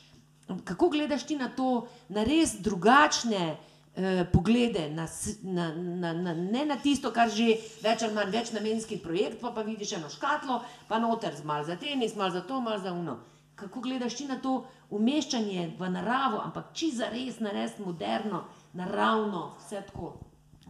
[0.68, 3.56] kako gledaš ti na to, na res drugačne
[3.96, 5.06] eh, poglede, na,
[5.42, 9.62] na, na, na, ne na tisto, kar že več ali manj večnamenski projekt, pa pa
[9.62, 13.18] vidiš eno škatlo, pa noter malo za tenis, malo za to, malo za uno.
[13.54, 19.52] Kako gledaš ti na to umeščanje v naravo, ampak či za res narediti moderno, naravno,
[19.60, 20.14] vse tako.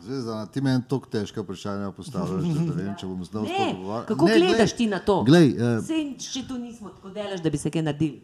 [0.03, 4.09] Zdaj, Zana, ti meni tako težka vprašanja postavljaš, da vem, če bom znal odgovarjati.
[4.09, 5.23] kako Ne, gledaš glej, ti na to?
[5.23, 8.23] Glej, eh, Sej, če tu nismo tako delež, da bi se kaj naredili.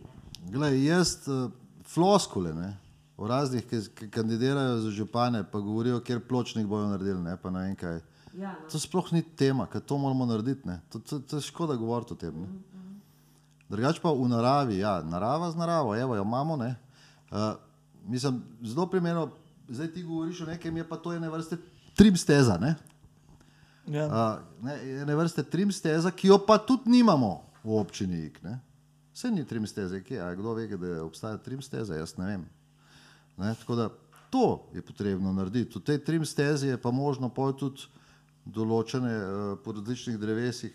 [0.51, 1.51] glej jaz uh,
[1.87, 2.73] floskule, ne,
[3.19, 7.65] o raznih, ki, kandidirajo za župane, pa govorijo, kjer pločnik bojo naredili, ne, pa ne
[7.67, 8.01] vem kaj.
[8.39, 8.69] Ja, no.
[8.71, 10.69] To sploh ni tema, ker to moramo narediti.
[10.69, 10.79] Ne.
[10.93, 12.37] To, to, to je škoda govoriti o tem.
[12.39, 12.47] Ne.
[13.69, 16.57] Drugač pa v naravi, ja, narava z naravo, evo jo imamo.
[16.57, 16.77] Ne.
[17.31, 17.59] Uh,
[18.07, 19.31] mislim, zelo primerno,
[19.69, 21.59] zdaj ti govoriš o nekem, je pa to ene vrste
[21.99, 22.57] trim steza.
[22.63, 22.77] Ne.
[23.87, 24.07] Ja.
[24.07, 27.33] Uh, ne, ene vrste trim steza, ki jo pa tudi nimamo
[27.65, 28.31] v občini.
[29.13, 32.47] Vse ni trim steze, ki je, kdo ve, da obstaja trim steza, jaz ne vem.
[33.39, 33.89] Ne, tako da
[34.31, 35.79] to je potrebno narediti.
[35.79, 37.87] V tej trim stezi je pa možno pol tudi
[38.45, 39.25] določene uh,
[39.59, 40.75] po različnih drevesih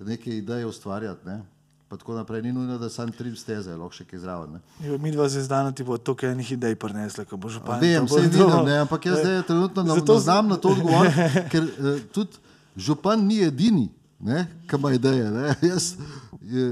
[0.00, 1.26] neke ideje ustvarjati.
[1.26, 1.42] Ne.
[1.88, 4.56] Pa tako naprej, ni nujno, da sam trim steze, lahko še kaj zraven.
[4.56, 4.98] Ne.
[4.98, 7.48] Mi dva se zdaj ti bo toliko enih idej prinesla, ko bo.
[7.48, 10.56] Vem, pa bo vse to- vidim, ne, ampak jaz zdaj trenutno ne Zato- znam na
[10.56, 12.42] to odgovoriti, ker uh, tudi
[12.76, 13.86] župan ni edini,
[14.20, 15.30] ne, ki ima ideje.
[15.30, 15.54] Ne.
[15.70, 15.94] Jaz,
[16.42, 16.64] je,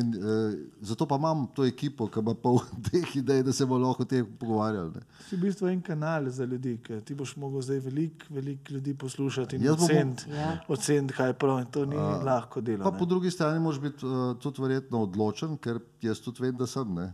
[0.00, 2.60] in, uh, zato pa imam to ekipo, ki ima pol
[2.90, 4.92] teh idej, da se bomo lahko o tem pogovarjali.
[4.94, 5.00] Ne.
[5.28, 8.94] Si v bistvu en kanal za ljudi, ker ti boš mogel zdaj veliko velik ljudi
[8.94, 10.60] poslušati in oceniti, Ja.
[10.68, 11.60] oceniti, kaj je prav.
[11.60, 12.84] In to ni uh, lahko delo.
[12.84, 12.98] Pa ne.
[12.98, 16.94] po drugi strani moraš biti uh, tudi verjetno odločen, ker jaz tudi vem, da sem.
[16.94, 17.12] Ne.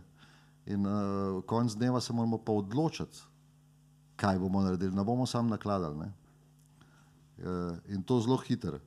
[0.65, 3.25] In uh, konc dneva se moramo pa odločiti,
[4.15, 4.95] kaj bomo naredili.
[4.95, 5.97] Ne bomo sam nakladali.
[5.99, 6.13] Ne.
[7.43, 8.79] Uh, in to zelo hitro.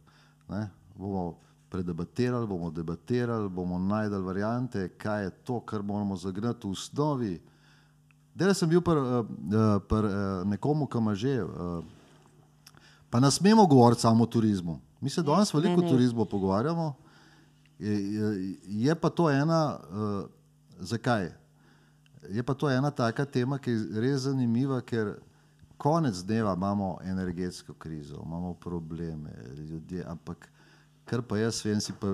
[0.48, 0.68] Ne.
[0.96, 1.38] Bomo
[1.68, 7.34] predebatirali, bomo debatirali, bomo najdel variante, kaj je to, kar moramo zagnati v osnovi.
[8.34, 9.24] Delal sem bil pri uh,
[9.88, 11.40] pr, uh, nekomu, ki ima že.
[13.10, 14.80] Pa ne smemo govoriti samo o turizmu.
[15.00, 15.90] Mi se danes veliko o ne.
[15.90, 16.94] turizmu pogovarjamo.
[17.78, 19.78] Je, je, pa to ena,
[20.80, 21.28] zakaj?
[22.30, 25.14] Je pa to ena taka tema, ki je res zanimiva, ker
[25.76, 30.48] konec dneva imamo energetsko krizo, imamo probleme, ljudje, ampak
[31.04, 32.10] kar pa jaz vem, si pa,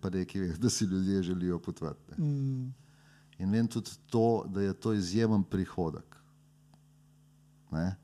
[0.00, 2.00] pa vem, da si ljudje želijo potovati.
[2.10, 2.26] ne.
[2.26, 2.72] Mm,
[3.38, 6.16] In vem tudi to, da je to izjemen prihodek.
[7.70, 7.96] Ne?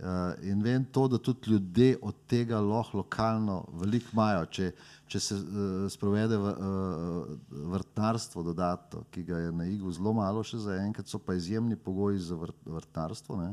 [0.00, 4.46] Uh, in vem to, da tudi ljudje od tega lahko lokalno veliko imajo.
[4.46, 4.70] Če,
[5.06, 7.34] če se uh, sprovede v, uh,
[7.74, 12.22] vrtnarstvo dodatno, ki ga je na Igu zelo malo še zaenkrat, so pa izjemni pogoji
[12.24, 13.50] za vrt, vrtnarstvo, ne?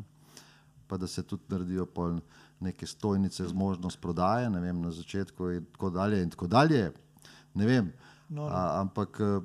[0.87, 2.19] Pa da se tudi naredijo pol
[2.59, 6.23] neke stojnice z možnost prodaje, ne vem, na začetku in tako dalje.
[6.23, 6.91] In tako dalje.
[7.53, 7.93] Ne vem,
[8.29, 8.49] Noro.
[8.49, 9.43] a, ampak uh,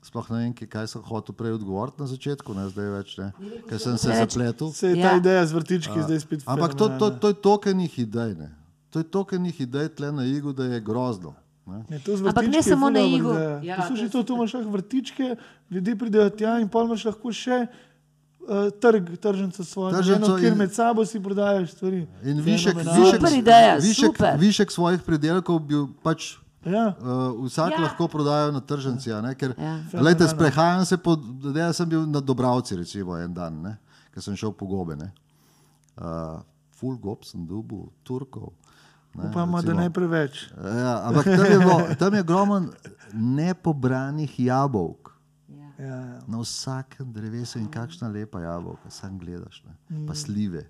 [0.00, 3.32] sploh ne vem, kaj- sem hotel prej odgovoriti na začetku, ne zdaj več ne,
[3.66, 4.70] ker sem se zapletel.
[4.72, 5.16] Se je ta Ja.
[5.16, 8.34] ideja z vrtički zdaj spet Ampak to, to, to je tokenih idej.
[8.34, 8.48] Ne.
[8.90, 11.34] To je tokenih idej tle na igu, da je grozno.
[11.66, 11.82] Ne.
[11.90, 13.34] Ne, to z Ampak ne samo na Igu.
[13.60, 15.34] Ja, Poslušaj, to to, imaš lahko vrtičke,
[15.66, 17.66] ljudje pridejo tja in pol imaš lahko še
[18.72, 22.06] trg, tržnico svojo, Tržnico eno, kjer in- med sabo si prodajaš stvari.
[22.22, 26.94] In višek, višek, ideja, višek, višek svojih pridelkov bi pač Ja.
[26.96, 27.76] uh, vsak Ja.
[27.76, 27.82] ja.
[27.82, 29.08] lahko prodajal na tržnici.
[29.08, 29.78] a ne, Ker, Ja.
[29.92, 30.28] glejte, Fenomenalno.
[30.28, 33.76] sprehajam se po, da sem bil na Dobravci, recimo en dan, ne,
[34.10, 34.96] ker sem šel po gobe.
[34.96, 35.12] ne.
[35.96, 36.40] Uh,
[36.72, 38.50] full gob sem dubu, Turkov.
[39.14, 39.80] ne, Upamo, da recimo.
[39.80, 40.50] ne preveč.
[40.56, 42.68] Ja, ampak tam je, bilo, tam je gromen
[43.14, 45.15] nepobranih jabolk.
[45.78, 45.84] Ja.
[45.86, 46.20] Ja.
[46.26, 50.06] Na vsakem drevesu in kakšna lepa jabolka, sam gledaš, ne?
[50.06, 50.66] pa slive,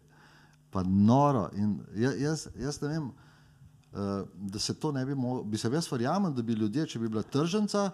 [0.70, 1.48] pa noro.
[1.54, 5.68] In ja- jaz, jaz ne vem, uh, da se to ne bi moglo, bi se
[5.68, 7.90] jaz verjamem, da bi ljudje, če bi bila tržnica,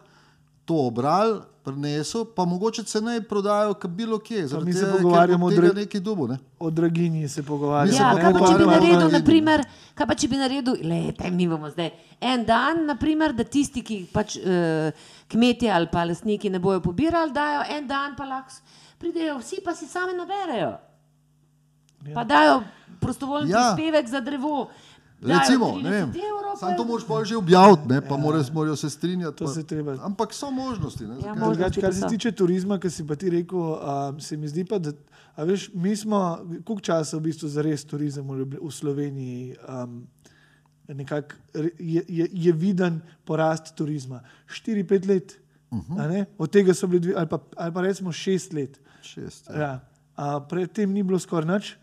[0.65, 4.47] to obrali, prinesel, pa mogoče ceneje prodajo, kot bilo kje.
[4.47, 6.29] zaradi mi se tega, ker pogovarjamo o tega dre- neki dubu.
[6.29, 6.39] Ne?
[6.59, 7.97] O draginji se pogovarjamo.
[7.97, 9.63] Se Ja, pa kaj pa če bi o naredil, naprimer,
[9.95, 11.91] kaj pa če bi naredil, lejte, mi bomo zdaj
[12.21, 14.91] en dan, naprimer, da tisti, ki pač uh,
[15.29, 18.59] kmetje ali pa lastniki ne bojo pobirali, dajo en dan, pa lahko
[18.99, 20.73] pridejo vsi, pa si sami naberejo.
[22.15, 22.63] Pa dajo
[23.01, 23.59] prostovoljen Ja.
[23.59, 23.75] ja.
[23.75, 24.69] prispevek za drevo.
[25.23, 26.13] Dajo Recimo, 30 ne vem,
[26.61, 29.37] pa- to moraš pol že objaviti, ne, pa morajo, morajo se strinjati.
[29.39, 29.65] To pa, se.
[30.03, 31.07] Ampak so možnosti.
[31.07, 34.37] Ne, Ja, možnosti kar pa se tiče turizma, ki si pa ti rekel, um, se
[34.37, 34.93] mi zdi pa, da
[35.37, 40.03] a veš, mi smo, koliko časa v bistvu za res turizem v, v Sloveniji um,
[40.89, 44.21] nekako re- je, je, je viden porast turizma.
[44.49, 46.27] 4-5 let, uh -huh.
[46.39, 48.81] od tega so bili dve, ali pa, ali pa recimo 6 let.
[49.03, 49.49] Šest.
[49.51, 49.61] Ja.
[49.61, 49.81] Ja.
[50.17, 51.77] A, predtem ni bilo skoraj nič,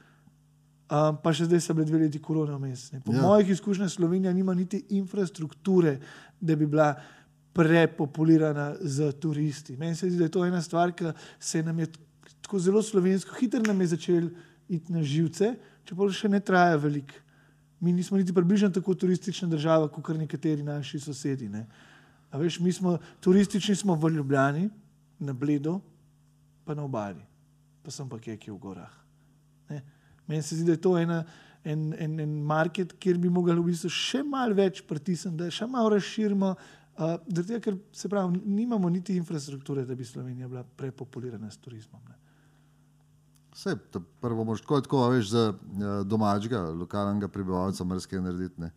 [0.89, 2.89] um, pa še zdaj so bile dve leti korona vmes.
[3.05, 3.21] Po Ja.
[3.21, 5.99] mojih izkušnjah Slovenija nima niti infrastrukture,
[6.41, 6.95] da bi bila
[7.53, 9.77] prepopulirana z turisti.
[9.77, 11.87] Meni se zdi, da je to ena stvar, ki se nam je
[12.41, 14.29] tako zelo slovensko, hitro nam je začel
[14.69, 17.13] iti na živce, čeprav še ne traja veliko.
[17.79, 21.49] Mi nismo niti približno tako turistična država, kot kar nekateri naši sosedi.
[21.49, 21.65] Ne.
[22.31, 24.69] A veš, mi smo turistični smo v Ljubljani,
[25.19, 25.81] na Bledu,
[26.65, 27.23] pa na obali,
[27.83, 28.91] pa sem pa kje, kje v gorah.
[30.29, 31.23] Meni se zdi, da je to ena,
[31.63, 35.67] en, en, en market, kjer bi mogli v bistvu še malo več pritisniti, da še
[35.67, 36.51] malo razširimo.
[36.99, 42.01] Uh, tega, ker se pravi, nimamo niti infrastrukture, da bi Slovenija bila prepopulirana s turizmom.
[42.09, 42.17] Ne.
[43.55, 43.73] Vse,
[44.21, 48.61] prvo moraš tako, tako veš, za uh, domačega, lokalnega prebivalca marsikaj narediti.
[48.61, 48.73] Ne.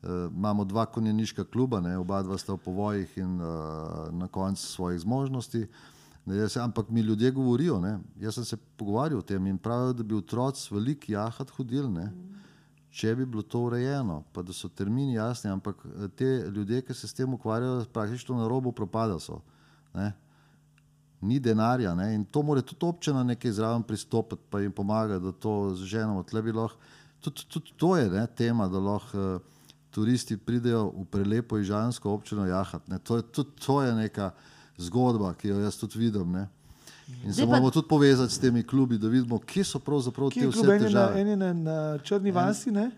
[0.00, 4.64] Uh, imamo dva konjeniška kluba, ne, oba dva sta v povojih in uh, na koncu
[4.64, 5.66] svojih zmožnosti.
[5.68, 9.92] Ne, jaz, ampak mi ljudje govorijo, ne, jaz sem se pogovarjal o tem in pravijo,
[9.92, 12.12] da bi otroci veliko jahat hodili, ne,
[12.90, 16.94] če bi bilo to urejeno, pa da so termini jasni, ampak eh, te ljudje, ki
[16.94, 19.40] se s tem ukvarjajo, praktično na robu propada so.
[19.94, 20.12] Ne
[21.20, 22.14] ni denarja ne?
[22.14, 26.24] in to mora tudi občina nekaj zraven pristopiti, pa jim pomagati, da to zženemo.
[26.32, 26.78] Lahko,
[27.20, 29.40] tudi, tudi to je ne, tema, da lahko uh,
[29.90, 32.88] turisti pridejo v prelepo ižansko občino jahat.
[32.88, 32.98] Ne?
[32.98, 34.30] To je, tudi to je neka
[34.80, 36.32] zgodba, ki jo jaz tudi vidim.
[36.32, 36.48] Ne?
[37.24, 40.48] In se moramo tudi povezati s temi klubi, da vidimo, kje so pravzaprav Kje te
[40.48, 41.20] vse en težave.
[41.20, 42.90] en je na, na Črni vasi, ne?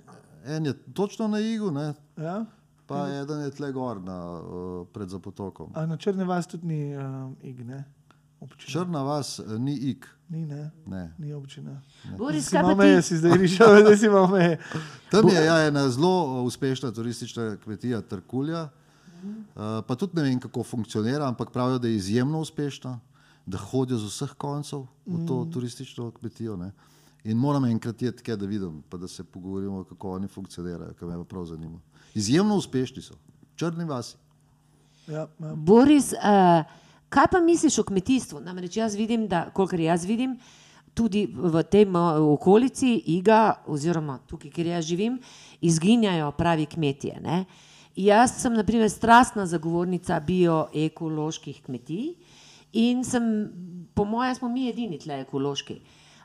[0.44, 1.94] En je točno na Igu, ne?
[2.16, 2.44] Ja?
[2.86, 5.70] pa eden je tle gor na, uh, pred Zapotokom.
[5.74, 7.84] A na Črni vasi tudi ni um, ig, ne?
[8.40, 8.72] Občina.
[8.72, 10.08] Črna vas uh, ni Ik.
[10.28, 10.70] Ni, ne?
[10.86, 11.14] Ne.
[11.18, 11.80] Ni občina.
[12.18, 13.06] Boris, Si kaj pa meje, ti?
[13.06, 14.58] si zdaj rišel, da si malo meje.
[15.10, 18.68] Tam je ja, ena zelo uspešna turistična kmetija Trkulja,
[19.22, 22.98] uh, pa tudi ne vem, kako funkcionira, ampak pravijo, da je izjemno uspešna,
[23.46, 26.56] da hodijo z vseh koncev v to turistično kmetijo.
[26.56, 26.72] Ne.
[27.24, 31.08] In moram enkrat iti tja, da vidim, pa da se pogovorimo, kako oni funkcionirajo, kar
[31.08, 31.78] me prav zanima.
[32.14, 33.14] Izjemno uspešni so,
[33.56, 34.16] črni vasi.
[35.06, 35.54] Ja, ja.
[35.54, 36.64] Boris, uh,
[37.08, 38.40] kaj pa misliš o kmetijstvu?
[38.40, 40.38] Namreč jaz vidim, da, kolikor jaz vidim,
[40.94, 41.86] tudi v tej
[42.20, 45.18] okolici, Iga, oziroma tukaj, kjer jaz živim,
[45.60, 47.20] izginjajo pravi kmetije.
[47.20, 47.44] Ne?
[47.96, 52.14] Jaz sem, na primer, strastna zagovornica bioekoloških kmetij
[52.72, 53.24] in sem,
[53.94, 55.80] po mojem, smo mi edini tle ekološki.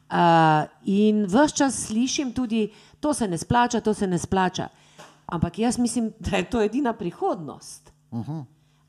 [0.07, 2.69] Uh, in vse čas slišim tudi,
[3.03, 4.69] to se ne splača, to se ne splača.
[5.25, 7.91] Ampak jaz mislim, da je to edina prihodnost.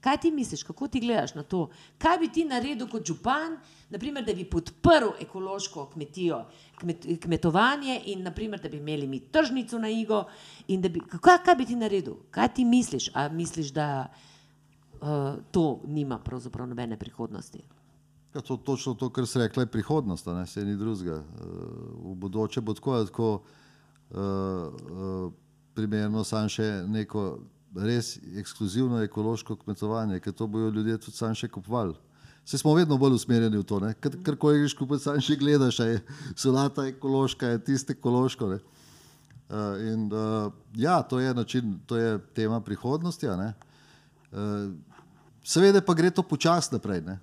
[0.00, 1.68] Kaj ti misliš, kako ti gledaš na to?
[1.98, 3.56] Kaj bi ti naredil kot župan,
[3.90, 6.44] naprimer, da bi podprl ekološko kmetijo,
[6.78, 10.24] kmet, kmetovanje in naprimer, da bi imeli mi tržnico na Igo?
[10.68, 12.14] da Bi, kaj, kaj bi ti naredil?
[12.30, 13.10] Kaj ti misliš?
[13.14, 14.06] A misliš, da
[15.00, 17.62] uh, to nima pravzaprav nobene prihodnosti?
[18.34, 21.24] Ja, to, točno to, kar se je prihodnost, a ne se ni drugega.
[22.04, 25.32] V bodoče bo tako, ali tako uh, uh,
[25.74, 27.38] primerno sam še neko
[27.86, 31.94] res ekskluzivno ekološko kmetovanje, ker to bojo ljudje tudi sam še kupovali.
[32.48, 35.78] Se smo vedno bolj usmerjeni v to, kar, kar ko greš kupiti, sam še gledaš,
[35.84, 36.00] je
[36.36, 38.48] solata ekološka, je tiste ekološko.
[38.54, 38.58] Ne?
[39.48, 43.28] Uh, in uh, ja, to je način, to je tema prihodnosti.
[43.28, 44.72] Uh,
[45.44, 47.04] seveda pa gre to počasi naprej.
[47.04, 47.18] Ne?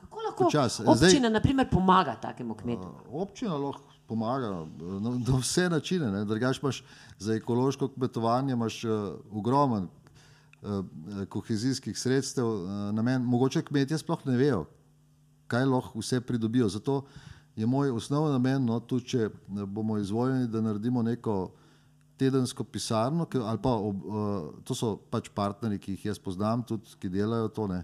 [0.00, 0.80] Kako lahko Počas.
[0.80, 2.86] občina Zdaj- naprimer, pomaga takemu kmetu?
[2.86, 4.66] Uh, občina lahko pomaga na,
[5.00, 6.10] na vse načine.
[6.10, 6.24] ne.
[6.24, 6.84] Drugače imaš
[7.18, 8.90] za ekološko kmetovanje imaš, uh,
[9.30, 9.88] ogromen
[10.62, 10.84] uh,
[11.28, 14.64] kohezijskih sredstev, uh, namen, mogoče kmetje sploh ne vejo,
[15.46, 16.68] kaj lahko vse pridobijo.
[16.68, 17.04] Zato
[17.56, 21.52] je moj osnovni namen, no, tudi če eh, bomo izvoljeni, da naredimo neko
[22.16, 26.62] tedensko pisarno, ki, ali pa ob, uh, to so pač partnerji, ki jih jaz poznam,
[26.62, 27.66] tudi ki delajo to.
[27.66, 27.82] Ne,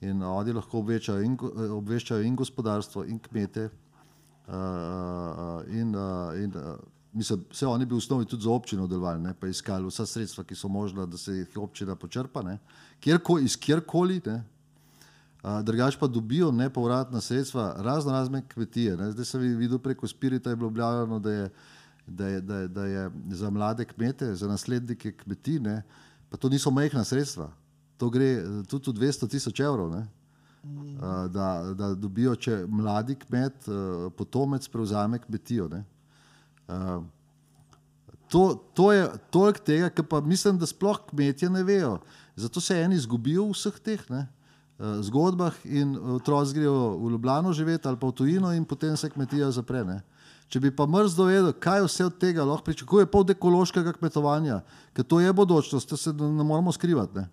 [0.00, 3.68] in oni lahko obveščajo in, eh, obveščajo in gospodarstvo, in kmete.
[4.48, 6.78] Uh, in, uh, in, uh,
[7.12, 10.44] mislim, vse oni bi v osnovi tudi za občino delovali, ne, pa iskali vsa sredstva,
[10.44, 12.58] ki so možna, da se jih občina počrpa, ne,
[13.00, 14.20] kjerko, iz kjerkoli.
[14.26, 14.40] Uh,
[15.62, 18.96] drugač pa dobijo nepovratna sredstva, razno razne kmetije.
[18.96, 19.10] Ne.
[19.12, 21.50] Zdaj sem videl preko Spirita, je bilo objavljeno, da je,
[22.06, 25.82] da, je, da, je, da je za mlade kmete, za naslednike kmetij, ne,
[26.30, 27.50] pa to niso majhna sredstva.
[27.96, 29.90] To gre tudi v 200 tisoč evrov.
[29.92, 30.08] Ne.
[31.32, 33.64] Da, da dobijo, če mladi kmet,
[34.16, 35.68] potomec prevzame kmetijo.
[35.72, 35.84] ne.
[38.30, 41.98] To, to je toliko tega, kar pa mislim, da sploh kmetje ne vejo.
[42.36, 44.26] Zato se eni izgubijo v vseh teh ne,
[44.78, 49.50] zgodbah in otroci grejo v Ljubljano živeti ali pa v tujino in potem se kmetija
[49.50, 49.82] zapre.
[49.84, 49.98] Ne.
[50.48, 54.60] Če bi pa mrzlo vedel, kaj vse od tega lahko pričakuje, pa od ekološkega kmetovanja,
[54.94, 57.18] ker to je bodočnost, to se ne moramo skrivati.
[57.18, 57.28] Ne.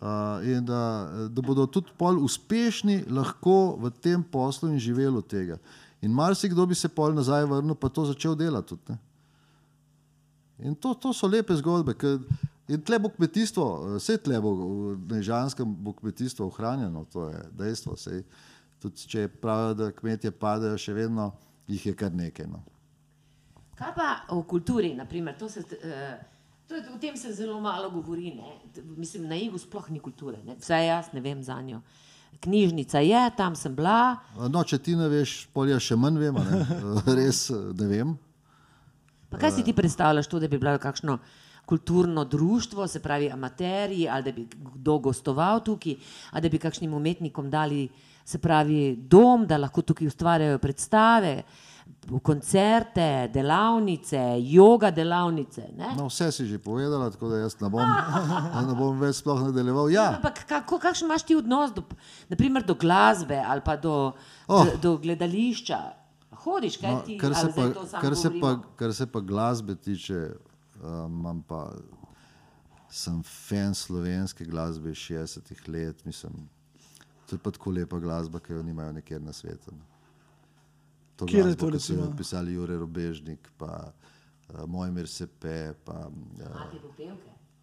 [0.00, 5.26] Uh, in da, da bodo tudi pol uspešni lahko v tem poslu in živeli od
[5.28, 5.58] tega.
[6.00, 8.94] In marsikdo bi se pol nazaj vrnil, pa to začel delati tudi.
[8.94, 8.98] Ne.
[10.64, 11.94] In to, to so lepe zgodbe.
[12.68, 17.96] In tle bo kmetijstvo, vse tle bo v Nežanskem bo kmetijstvo ohranjeno, to je dejstvo.
[17.96, 18.22] Sej,
[18.80, 21.32] tudi če pravijo, da kmetje padajo, še vedno
[21.68, 22.46] jih je kar nekaj.
[22.48, 22.62] No.
[23.76, 26.20] Kaj pa o kulturi, naprimer, to se, uh,
[26.76, 28.34] je, o tem se zelo malo govori.
[28.34, 28.82] Ne?
[28.96, 30.56] Mislim, na Igu sploh ni kulture, ne?
[30.60, 31.80] vsaj jaz ne vem za njo.
[32.40, 34.16] Knjižnica je, tam sem bila.
[34.48, 36.64] no, če ti ne veš, pol jaz še manj vem, ne?
[37.18, 38.16] res ne vem.
[39.30, 41.18] Pa kaj si ti predstavljaš, to, da bi bilo kakšno
[41.70, 45.94] kulturno društvo, se pravi amaterji, ali da bi kdo gostoval tukaj,
[46.30, 47.88] ali da bi kakšnim umetnikom dali,
[48.24, 51.42] se pravi, dom, da lahko tukaj ustvarjajo predstave,
[52.22, 55.68] koncerte, delavnice, yoga delavnice.
[55.76, 55.92] Ne?
[55.98, 57.82] No, vse si že povedala, tako da jaz ne bom,
[58.68, 59.90] ne bom več sploh nadaljeval.
[59.92, 61.84] Ja, Ampak kako, kakšen imaš ti odnos do,
[62.28, 64.12] naprimer, do glasbe ali pa do,
[64.50, 64.64] Oh.
[64.66, 65.78] do, do gledališča?
[66.40, 67.66] Hodiš, kaj No, ti kar, se pa,
[68.00, 70.20] kar, se pa, kar se pa glasbe tiče,
[70.80, 71.68] uh, imam pa,
[72.90, 76.04] sem fan slovenske glasbe iz 60-ih let.
[76.04, 76.48] Mislim,
[77.28, 79.70] to je pa tako lepa glasba, ki jo nimajo nikjer na svetu.
[79.70, 79.89] no.
[81.20, 82.16] To je glasbo, to, ki so jo recimo?
[82.16, 83.92] pisali Jure Robežnik, pa
[84.48, 85.56] uh, Mojmir Sepe.
[85.84, 86.60] Pa, uh,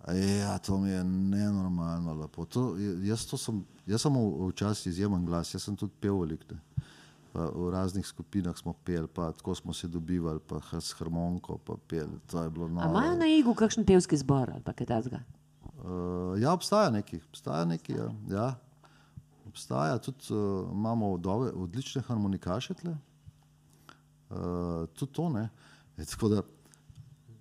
[0.01, 0.13] A?
[0.13, 2.45] Ja, to mi je nenormalno lepo.
[2.45, 6.45] To, jaz, to sem, jaz sem v- včasih izjemen glas, jaz sem tudi pel velik.
[7.33, 12.17] V raznih skupinah smo peli, pa tako smo se dobivali, pa s harmoniko, pa peli.
[12.25, 12.89] To je bilo A noro.
[12.89, 15.19] imajo na Igu kakšen pevski zbor ali pa kaj takega?
[15.77, 17.93] Uh, ja, obstaja neki, obstaja neki.
[17.93, 18.07] Ja.
[18.29, 18.55] Ja.
[19.45, 20.37] Obstaja tudi, uh,
[20.71, 22.95] imamo dobe, odlične harmonikaše tle.
[24.29, 25.49] Uh, tudi to ne.
[25.97, 26.41] E, tako da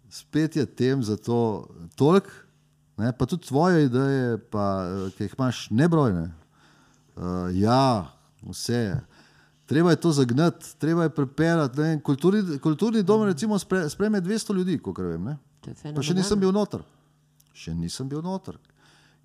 [0.09, 2.31] spet je tem za to toliko,
[2.97, 6.31] ne, pa tudi tvoje ideje, pa, eh, ki jih imaš nebrojne.
[7.17, 8.13] Uh, ja,
[8.43, 9.01] vse.
[9.67, 11.11] Treba je to zagnati, treba je
[11.75, 15.25] vem, Kulturni, kulturni dom recimo spre, spreme 200 ljudi, kot vem.
[15.25, 15.37] Ne?
[15.67, 16.85] Je Pa še nisem bil noter.
[17.53, 18.59] Še nisem bil noter.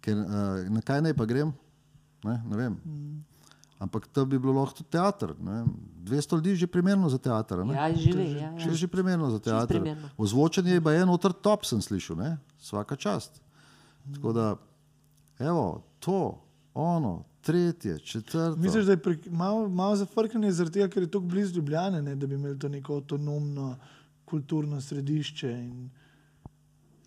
[0.01, 1.53] Ker, uh, na kaj naj pa grem?
[2.25, 2.79] Ne, ne vem.
[3.81, 5.33] Ampak to bi bilo lahko tudi teater.
[5.41, 5.69] ne vem.
[6.05, 7.65] 200 ljudi je že primerno za teater.
[7.65, 7.73] ne?
[7.73, 8.81] Ja, živi, ja, Če je ja.
[8.83, 9.81] že primerno za teater.
[9.81, 10.09] primerno.
[10.17, 12.37] Ozvočenje je pa en otrok top, sem slišal, ne?
[12.61, 13.41] vsaka čast.
[14.13, 14.55] Tako da,
[15.39, 16.37] evo, to,
[16.73, 18.55] ono, tretje, četrto.
[18.57, 22.15] Misliš, da je pre, malo, malo zafrknjeno zaradi tega, ker je tako blizu Ljubljane, ne,
[22.15, 23.75] da bi imeli to neko avtonomno
[24.25, 25.51] kulturno središče.
[25.51, 25.89] In...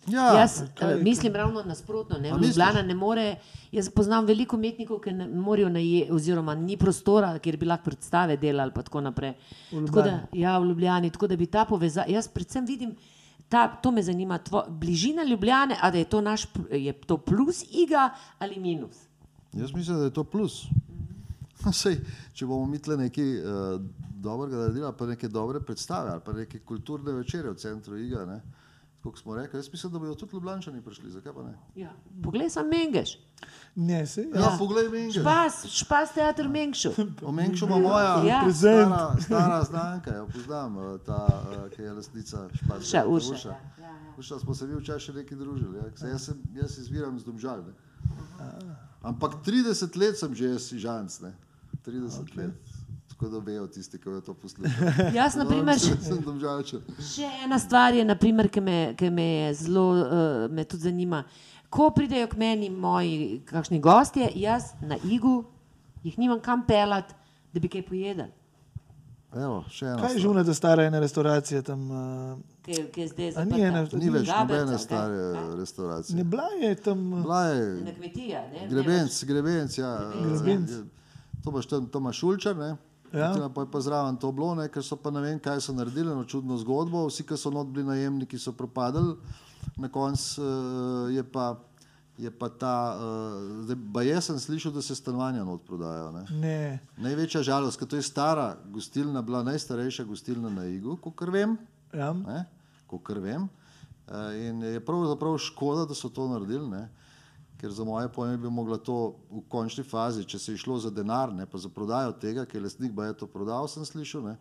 [0.07, 2.17] Ja, jaz kaj je uh, mislim ravno nasprotno.
[2.17, 2.29] Ne?
[2.29, 3.35] Ljubljana ne more.
[3.71, 8.37] Jaz poznam veliko umetnikov, ki ne morejo najeti, oziroma ni prostora, kjer bi lahko predstave
[8.37, 8.71] delali.
[8.75, 9.33] Tako naprej.
[9.71, 11.09] Tako da, ja, v Ljubljani.
[11.09, 12.07] Tako da bi ta povezava.
[12.09, 12.95] Jaz predvsem vidim,
[13.49, 18.09] ta, to me zanima, tvo, bližina Ljubljane, ali je to naš je to plus iga
[18.39, 18.95] ali minus.
[19.53, 20.65] Jaz mislim, da je to plus.
[21.81, 21.97] Sej,
[22.33, 23.81] če bomo mi tle nekaj uh,
[24.21, 28.41] dobrega naredili, pa neke dobre predstave, ali pa neke kulturne večere v centru Iga, ne,
[29.11, 31.53] kot smo rekli, jaz mislim, da bodo tudi Ljubljani prišli, zakaj pa ne?
[31.75, 31.91] Ja.
[32.23, 33.19] Poglej, sem Mengeš.
[33.75, 35.21] Ne, se, Ja, ja poglej, Mengeš.
[35.21, 36.89] Špas, špas teater Mengšu.
[37.25, 38.53] O Mengšu ima moja Ja.
[38.53, 43.03] Stara, stara znanka, jo poznam, eh, ta, eh, ki je lastnica Španske.
[43.07, 43.49] Urša, Urša,
[43.79, 45.77] ja, Urša, smo se mi včasih še nekaj družili.
[45.77, 45.83] Ja.
[45.95, 47.61] Saj Jaz, sem, jaz izviram z Domžal.
[47.65, 47.73] Ne.
[49.01, 51.33] Ampak 30 let sem že jaz žanc, ne.
[51.85, 52.37] 30 okay.
[52.37, 52.74] let.
[53.15, 54.93] Tako da vejo tisti, ki jo to poslušajo.
[55.15, 55.93] Jaz, na primer, še,
[56.99, 60.07] še ena stvar je, naprimer, ki, me, ki me je zelo, uh,
[60.51, 61.21] me tudi zanima.
[61.69, 65.45] Ko pridejo k meni moji kakšni gostje, jaz na igu
[66.03, 67.15] jih nimam kam pelati,
[67.53, 68.27] da bi kaj pojedel.
[69.33, 69.97] Evo, še ena.
[69.99, 71.81] kaj je žuna, da stara ena restauracija tam?
[71.91, 73.97] Uh, Ki, ki je zdaj A ni zaprta.
[73.97, 74.79] Ni več nobene kaj?
[74.79, 75.47] stare Kaj?
[75.59, 76.15] restauracije.
[76.15, 77.01] ne bila je tam.
[77.13, 77.39] uh, Bila
[77.79, 78.67] Na je kmetija, ne?
[78.67, 79.91] grebenc, grebenc, ja.
[80.15, 80.69] Grebenc.
[80.71, 80.83] eh,
[81.43, 82.75] To imaš tam, to imaš šulčar, ne.
[83.13, 83.49] Ja.
[83.53, 86.11] Pa je pa zraven to bilo, ne, ker so pa ne vem, kaj so naredili,
[86.11, 87.05] eno čudno zgodbo.
[87.07, 89.15] Vsi, ki so not bili najemniki, so propadali,
[89.77, 91.55] na koncu uh, je pa.
[92.15, 96.13] Je pa ta, uh, zdaj, ba jaz sem slišal, da se stanovanja not prodajajo.
[96.15, 96.21] Ne?
[96.39, 96.79] Ne.
[97.03, 101.57] Največja žalost, ker to je stara gostilna, bila najstarejša gostilna na Igu, kot vem.
[101.91, 102.13] Ja.
[102.15, 102.45] Ne?
[102.87, 103.49] Kolikor vem.
[104.07, 106.87] Eh, In je pravzaprav škoda, da so to naredili, ne?
[107.65, 110.91] Ker za moje pojme bi mogla to v končni fazi, če se je šlo za
[110.93, 114.21] denar, ne pa za prodajo tega, ker je lastnik ba je to prodal, sem slišal,
[114.21, 114.35] ne?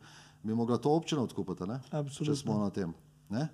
[0.44, 1.78] bi mogla to občina odkupiti, ne?
[1.88, 2.26] Absolutno.
[2.26, 2.92] če smo na tem.
[3.32, 3.46] Ne?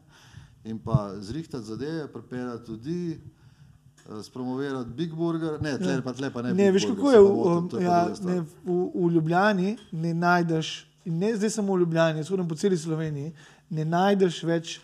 [0.66, 6.42] In pa zrihtati zadeve, pripeljati tudi, eh, spromovirati Big Burger, ne, tle pa, tle pa
[6.42, 6.54] ne.
[6.54, 10.16] Ne, veš kako je, pa v, motim, um, pa ja, ne, v, v Ljubljani ne
[10.24, 10.72] najdeš,
[11.04, 13.30] ne zdaj samo v Ljubljani, hodim po celi Sloveniji,
[13.70, 14.80] ne najdeš več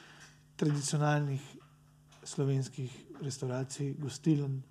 [0.63, 1.43] tradicionalnih
[2.23, 2.95] slovenskih
[3.27, 4.63] restauracij, gostiln.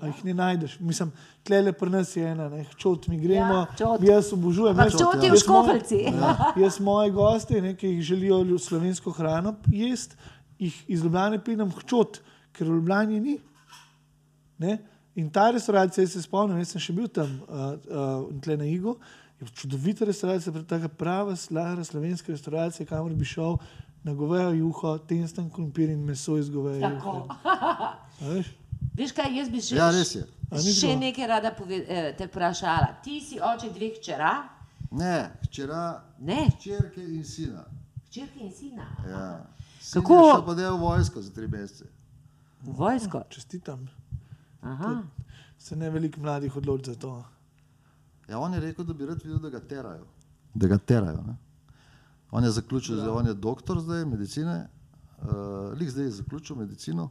[0.00, 0.78] A jih ne najdeš.
[0.80, 1.10] Mislim,
[1.44, 4.02] tle le pri nas je ena, ne, čot mi gremo, Ja, čot.
[4.02, 4.76] jaz obožujem.
[4.76, 5.98] Jaz- čot je v Škofeljci.
[6.08, 10.16] Ja, jaz moje goste, ne, ki jih želijo slovensko hrano jesti,
[10.58, 12.20] jih iz Ljubljane pridem hčot,
[12.52, 13.38] ker v Ljubljani ni.
[14.58, 14.78] Ne?
[15.14, 17.74] In ta restauracija, jaz se spomnim, jaz sem še bil tam, uh,
[18.24, 18.96] uh, na Igu,
[19.40, 23.56] je čudovita restauracija, taka prava, stara slovenska restauracija, kamor bi šel
[24.04, 27.26] na govejo juho, tensten krompir in meso iz goveje Tako.
[28.94, 29.12] Veš?
[29.12, 30.24] Kaj, jaz bi še, Ja, res je.
[30.50, 33.02] A ni še nekaj rada pove, eh, te vprašala.
[33.02, 34.32] Ti si oče dveh čera,
[34.92, 37.62] Ne, včeraj ne, črke in sina.
[38.04, 38.86] hčerke in sina.
[39.06, 39.46] Ja.
[39.80, 41.84] Sin Kako- Je šel pa del v vojsko za tri mesece.
[42.62, 43.22] V vojsko.
[43.28, 43.86] Čestitam.
[44.62, 45.02] Aha.
[45.58, 47.24] Se ne veliko mladih odloči za to.
[48.28, 50.06] Ja, on je rekel, da bi rad videl, da ga terajo.
[50.54, 51.22] Da ga terajo.
[51.22, 51.36] Ne?
[52.30, 54.68] On je zaključil, zdaj, on je doktor zdaj medicine,
[55.18, 55.28] uh,
[55.72, 57.10] lik zdaj je zaključil medicino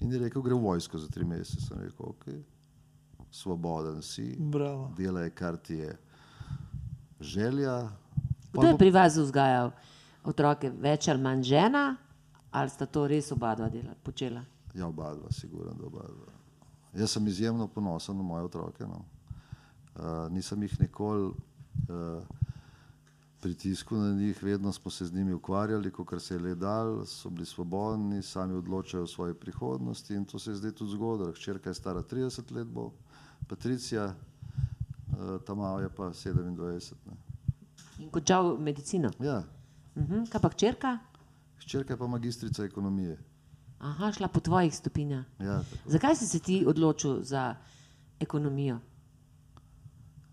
[0.00, 1.60] in je rekel, gre v vojsko za tri mesece.
[1.66, 2.24] Sem rekel, ok,
[3.30, 4.92] svoboden si, Bravo.
[4.96, 5.96] delaj, kar ti je
[7.20, 7.90] želja.
[8.52, 9.72] Kdo je pri vas vzgajal
[10.24, 11.96] otroke, več ali manj žena,
[12.50, 14.42] ali sta to res oba dva dela, počela?
[14.74, 16.34] Ja, oba dva, sigurno, da oba dva.
[16.98, 18.86] Jaz sem izjemno ponosen na moje otroke.
[18.86, 19.04] No.
[19.98, 22.37] Uh, nisem jih nikoli uh,
[23.40, 27.30] pritiskal na njih, vedno smo se z njimi ukvarjali, kot se je le dal, so
[27.30, 31.32] bili svobodni, sami odločajo o svoji prihodnosti in to se je zdaj tudi zgodilo.
[31.32, 32.92] Hčerka je stara 30 let, bo
[33.48, 34.14] Patricija,
[35.08, 36.94] uh, ta mala je pa 27.
[37.06, 37.16] Ne.
[37.98, 39.10] In končal medicino.
[39.20, 39.42] Ja,
[39.96, 40.24] Mhm.
[40.30, 40.98] Kaj pa hčerka?
[41.58, 43.18] hčerka je pa magistrica ekonomije.
[43.78, 45.24] Aha, šla po tvojih stopinjah.
[45.40, 45.90] Ja, tako.
[45.90, 47.54] Zakaj si se ti odločil za
[48.20, 48.78] ekonomijo?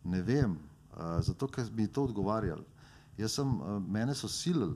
[0.04, 2.64] Ne vem, uh, zato ker je to odgovarjalo.
[3.18, 4.76] Jaz sem, uh, mene so silili,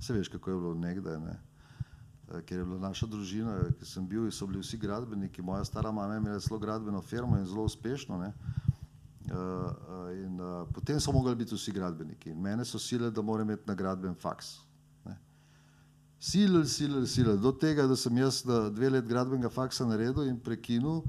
[0.00, 1.34] se veš, kako je bilo nekdaj, ne?
[2.28, 5.42] Uh, ker je bila naša družina, ki sem bil, so bili vsi gradbeniki.
[5.42, 8.18] Moja stara mama je imela zelo gradbeno firmo in zelo uspešno.
[8.18, 8.32] Ne?
[9.24, 12.30] Uh, in, uh, potem so mogli biti vsi gradbeniki.
[12.30, 14.54] In mene so silili, da moram imeti na gradben faks.
[15.04, 15.16] Ne?
[16.20, 17.38] Silili, silili, silili.
[17.38, 21.02] Do tega, da sem jaz na dve let gradbenega faksa naredil in prekinil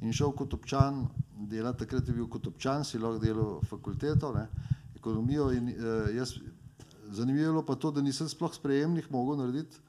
[0.00, 1.84] in šel kot občan delati.
[1.84, 4.46] Takrat je bil kot občan, si lahko delal fakulteto, ne?
[5.04, 5.50] Ekonomijo.
[5.52, 6.38] In, uh, jaz,
[7.12, 9.82] zanimivo je bilo pa to, da nisem sploh sprejemnih mogel narediti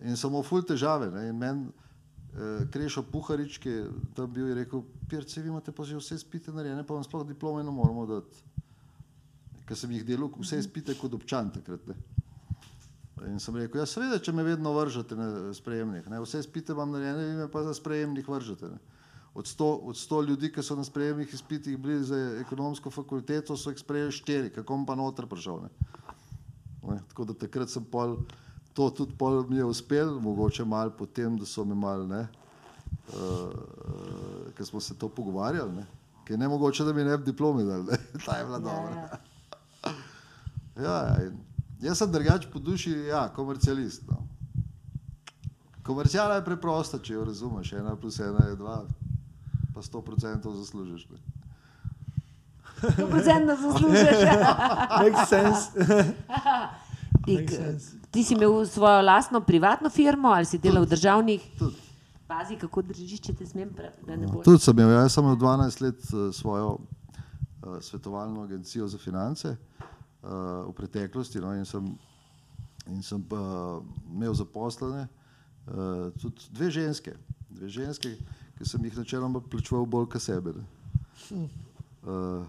[0.00, 1.10] in samo ful težave.
[1.12, 1.28] Ne?
[1.28, 3.86] In meni uh, Krešo Puharič, ki je
[4.16, 7.24] tam bil, je rekel, pirce, vi imate pa že vse spite narejene, pa vam sploh
[7.28, 8.44] diplome ne moramo dati.
[9.66, 11.86] Ker sem jih delal vse spite kot občan takrat.
[11.90, 11.96] Ne?
[13.24, 16.92] In sem rekel, ja, seveda, če me vedno vržete na sprejemnik, ne, vse izpite imam
[16.92, 18.68] narejene, vi me pa za sprejemnik vržete.
[18.74, 18.95] Ne.
[19.36, 23.70] Od sto, od sto ljudi, ki so na sprejemnih izpitih bili za ekonomsko fakulteto, so
[23.70, 25.66] jih sprejeli štiri, kako bom pa noter prišel.
[25.66, 25.96] Ne.
[26.88, 28.16] Ne, tako da takrat sem pol,
[28.72, 32.26] to tudi pol mi je uspel, mogoče malo potem, da so me mal, ne,
[33.12, 35.86] uh, uh, ker smo se to pogovarjali, ne,
[36.24, 39.08] ker je ne mogoče, da mi ne bi diplomi dali, ne, ta je bila dobra.
[40.76, 41.38] Ja, ja, in
[41.80, 44.02] jaz sem drugač po duši, ja, komercialist.
[44.10, 44.18] No.
[45.86, 48.74] Komercijala je preprosta, če jo razumeš, ena plus ena je dva,
[49.76, 51.04] pa sto procentov zaslužiš.
[51.12, 51.18] Ne.
[52.96, 54.08] To procentno zaslužiš.
[55.04, 55.62] Makes sense.
[57.26, 57.86] Ik, Makes sense.
[58.10, 61.42] ti si imel svojo lastno privatno firmo ali si delal v državnih?
[61.58, 61.76] Tudi.
[62.26, 63.68] Pazi, kako držiš, če te smem,
[64.32, 64.44] boš.
[64.44, 69.52] Tudi sem imel, jaz sem imel 12 let eh, svojo uh, svetovalno agencijo za finance
[69.52, 71.92] uh, v preteklosti no, in sem,
[72.90, 73.38] in sem pa
[74.10, 77.14] imel zaposlene uh, tudi dve ženske,
[77.50, 78.16] dve ženske,
[78.58, 80.54] ki sem jih načeloma plačeval bolj kot sebe.
[80.56, 81.48] ne.
[82.06, 82.46] Uh,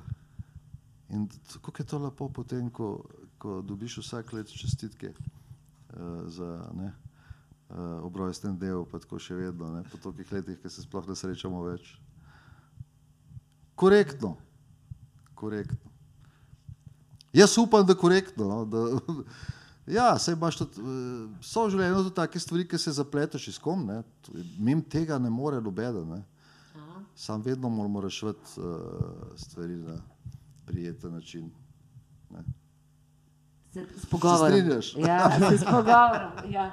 [1.09, 3.05] in t- kako je to lepo potem, ko,
[3.37, 6.91] ko dobiš vsak let čestitke uh, za ne,
[7.69, 11.15] uh, obrojesten del, pa tako še vedno, ne, po tolikih letih, ki se sploh ne
[11.15, 11.95] srečamo več.
[13.75, 14.35] Korektno,
[15.35, 15.91] korektno.
[17.33, 18.47] Jaz upam, da korektno.
[18.47, 18.85] No, da,
[19.87, 23.59] ja, sej imaš tudi, eh, so v življenju tudi take stvari, ki se zapleteš iz
[23.59, 24.01] kom, ne.
[24.59, 26.23] Mim tega ne more nobeden, ne.
[27.17, 28.65] Sam vedno moramo reševati uh,
[29.35, 29.95] stvari na
[30.65, 31.49] prijeten način.
[32.29, 32.43] Ne.
[33.73, 34.51] Se, s pogovorom.
[34.51, 34.95] strinjaš?
[34.95, 36.31] Ja, se s pogovorom.
[36.49, 36.71] Ja.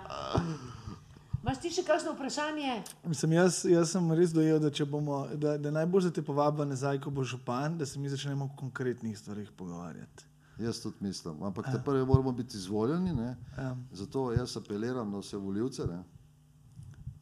[1.42, 2.82] Imaš ti še kakšno vprašanje?
[3.04, 6.64] Mislim, jaz, jaz sem res dojel, da, če bomo, da, da najbolj za te povabi
[6.68, 10.33] nazaj, ko bo župan, da se mi začnemo o konkretnih stvarih pogovarjati.
[10.58, 11.42] Jaz tudi mislim.
[11.42, 13.12] Ampak te prve moramo biti izvoljeni.
[13.12, 13.36] Ne?
[13.58, 13.76] Ja.
[13.92, 16.02] Zato jaz apeliram na vse voljivce, ne?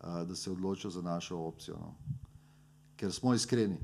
[0.03, 1.77] da se odločijo za našo opcijo.
[1.81, 1.95] No?
[2.97, 3.79] Ker smo iskreni.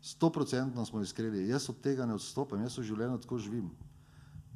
[0.00, 1.48] Sto procentno smo iskreni.
[1.48, 3.70] Jaz od tega ne odstopam, jaz v življenju tako živim.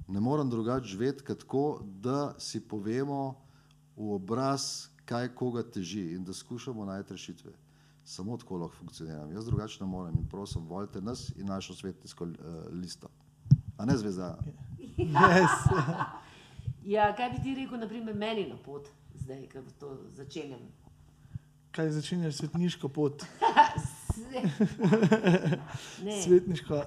[0.09, 3.35] Ne morem drugače živeti, kot tako, da si povemo
[3.97, 7.53] v obraz, kaj koga teži in da skušamo najti rešitve.
[8.05, 9.33] Samo tako lahko funkcioniram.
[9.33, 12.35] Jaz drugače ne morem in prosim, volite nas in našo svetniško uh,
[12.73, 13.09] listo.
[13.81, 14.39] A ne zvezda.
[14.97, 15.51] Yes.
[16.85, 18.87] Ja, kaj bi ti rekel, naprimer, meni na pot,
[19.21, 20.63] zdaj, ko to začenjam?
[21.77, 23.23] Kaj začenjaš svetniško pot?
[26.05, 26.23] Ne.
[26.23, 26.75] Svetniško.
[26.75, 26.83] Uh,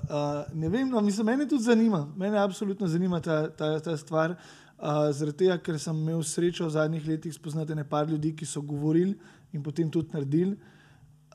[0.53, 2.07] ne vem, no, mislim, mene tudi zanima.
[2.17, 4.35] Mene absolutno zanima ta, ta, ta stvar.
[4.77, 8.61] Uh, zaradi tega, ker sem imel srečo v zadnjih letih spoznati nekaj ljudi, ki so
[8.61, 9.15] govorili
[9.53, 10.57] in potem tudi naredili.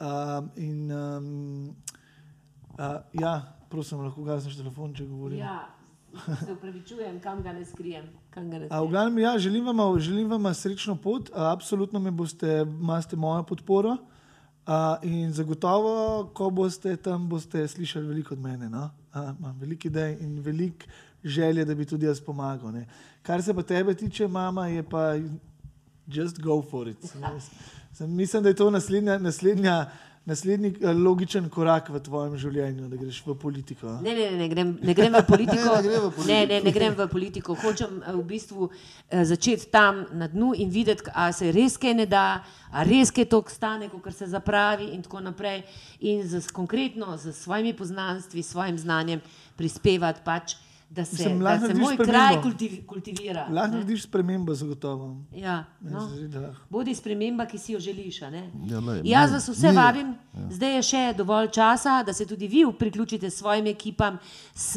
[0.00, 1.76] Uh, in, um,
[2.78, 5.39] uh, ja, prosim, lahko gasneš telefon, če govorim.
[5.39, 5.69] Ja,
[6.47, 8.07] se upravičujem, kam ga ne skrijem.
[8.35, 8.91] Ga ne A, v skrijem.
[8.91, 13.97] glavnem, ja, želim, vam, želim vam srečno pot, a, absolutno me boste, imate mojo podporo.
[14.66, 15.93] A, in zagotovo,
[16.35, 18.69] ko boste tam, boste slišali veliko od mene.
[18.69, 18.91] No?
[19.12, 20.87] A, imam veliko idej in veliko
[21.25, 22.73] želje, da bi tudi jaz pomagal.
[22.73, 22.87] Ne?
[23.23, 25.14] Kar se pa tebe tiče, mama, je pa
[26.07, 26.99] just go for it.
[27.93, 29.91] Sem- Mislim, da je to naslednja, naslednja,
[30.29, 33.95] naslednji eh, logičen korak v tvojem življenju, da greš v politiko.
[34.05, 35.76] Ne, ne, ne, ne, grem, ne grem v politiko.
[35.79, 36.20] Ne, ne.
[36.29, 37.57] Ne, ne, ne grem v politiko.
[37.57, 41.97] Hočem eh, v bistvu eh, začeti tam na dnu in videti, ali se res kaj
[42.03, 42.26] ne da,
[42.70, 45.64] ali res kaj to stane, kot se zapravi in tako naprej.
[46.05, 49.24] In z, konkretno z svojimi poznanstvi, s svojim znanjem
[49.57, 50.59] prispevati pač,
[50.91, 52.05] da se, Mislim, da se moj spremembo.
[52.05, 53.47] kraj kultiv, kultivira.
[53.51, 53.78] Lahko ne.
[53.78, 55.16] narediš spremembo, zagotovo.
[55.32, 56.11] Ja, no.
[56.70, 58.22] Bodi sprememba, ki si jo želiš.
[58.22, 58.51] a ne.
[58.66, 60.14] Ja, glej, Jaz vas vse vabim,
[60.51, 64.18] zdaj je še dovolj časa, da se tudi vi priključite svojim ekipam,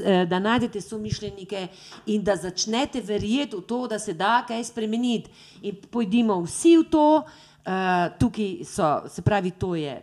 [0.04, 1.68] eh, da najdete somišljenike
[2.06, 5.32] in da začnete verjeti v to, da se da kaj spremeniti.
[5.62, 7.24] In pojdimo vsi v to,
[7.66, 7.72] uh,
[8.20, 10.02] tukaj so, se pravi, to je.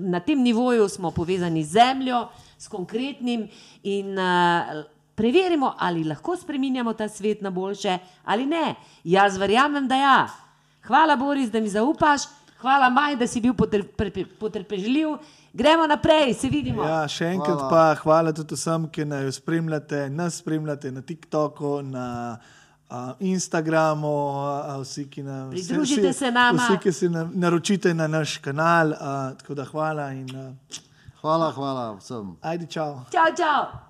[0.00, 2.28] Na tem nivoju smo povezani z zemljo,
[2.58, 3.48] s konkretnim
[3.82, 8.74] in uh, preverimo, ali lahko spremenjamo ta svet na boljše ali ne.
[9.04, 10.28] Jaz verjamem, da ja.
[10.86, 12.22] Hvala, Boris, da mi zaupaš,
[12.60, 14.02] hvala, Maj, da si bil potrp,
[14.40, 15.16] potrpežljiv.
[15.52, 16.84] Gremo naprej, se vidimo.
[16.84, 17.70] Ja, še enkrat Hvala.
[17.70, 24.82] pa hvala tudi vsem, ki jo spremljate, nas spremljate na TikToku, na uh, Instagramu, uh,
[24.82, 26.60] vsi, ki nam Pridružite vsi, se nama.
[26.60, 28.92] Vsi, ki se na, naročite na naš kanal.
[28.92, 30.52] Uh, tako da hvala in uh,
[31.24, 32.36] Hvala, hvala vsem.
[32.42, 33.00] ajdi, čau.
[33.10, 33.85] Čau, čau.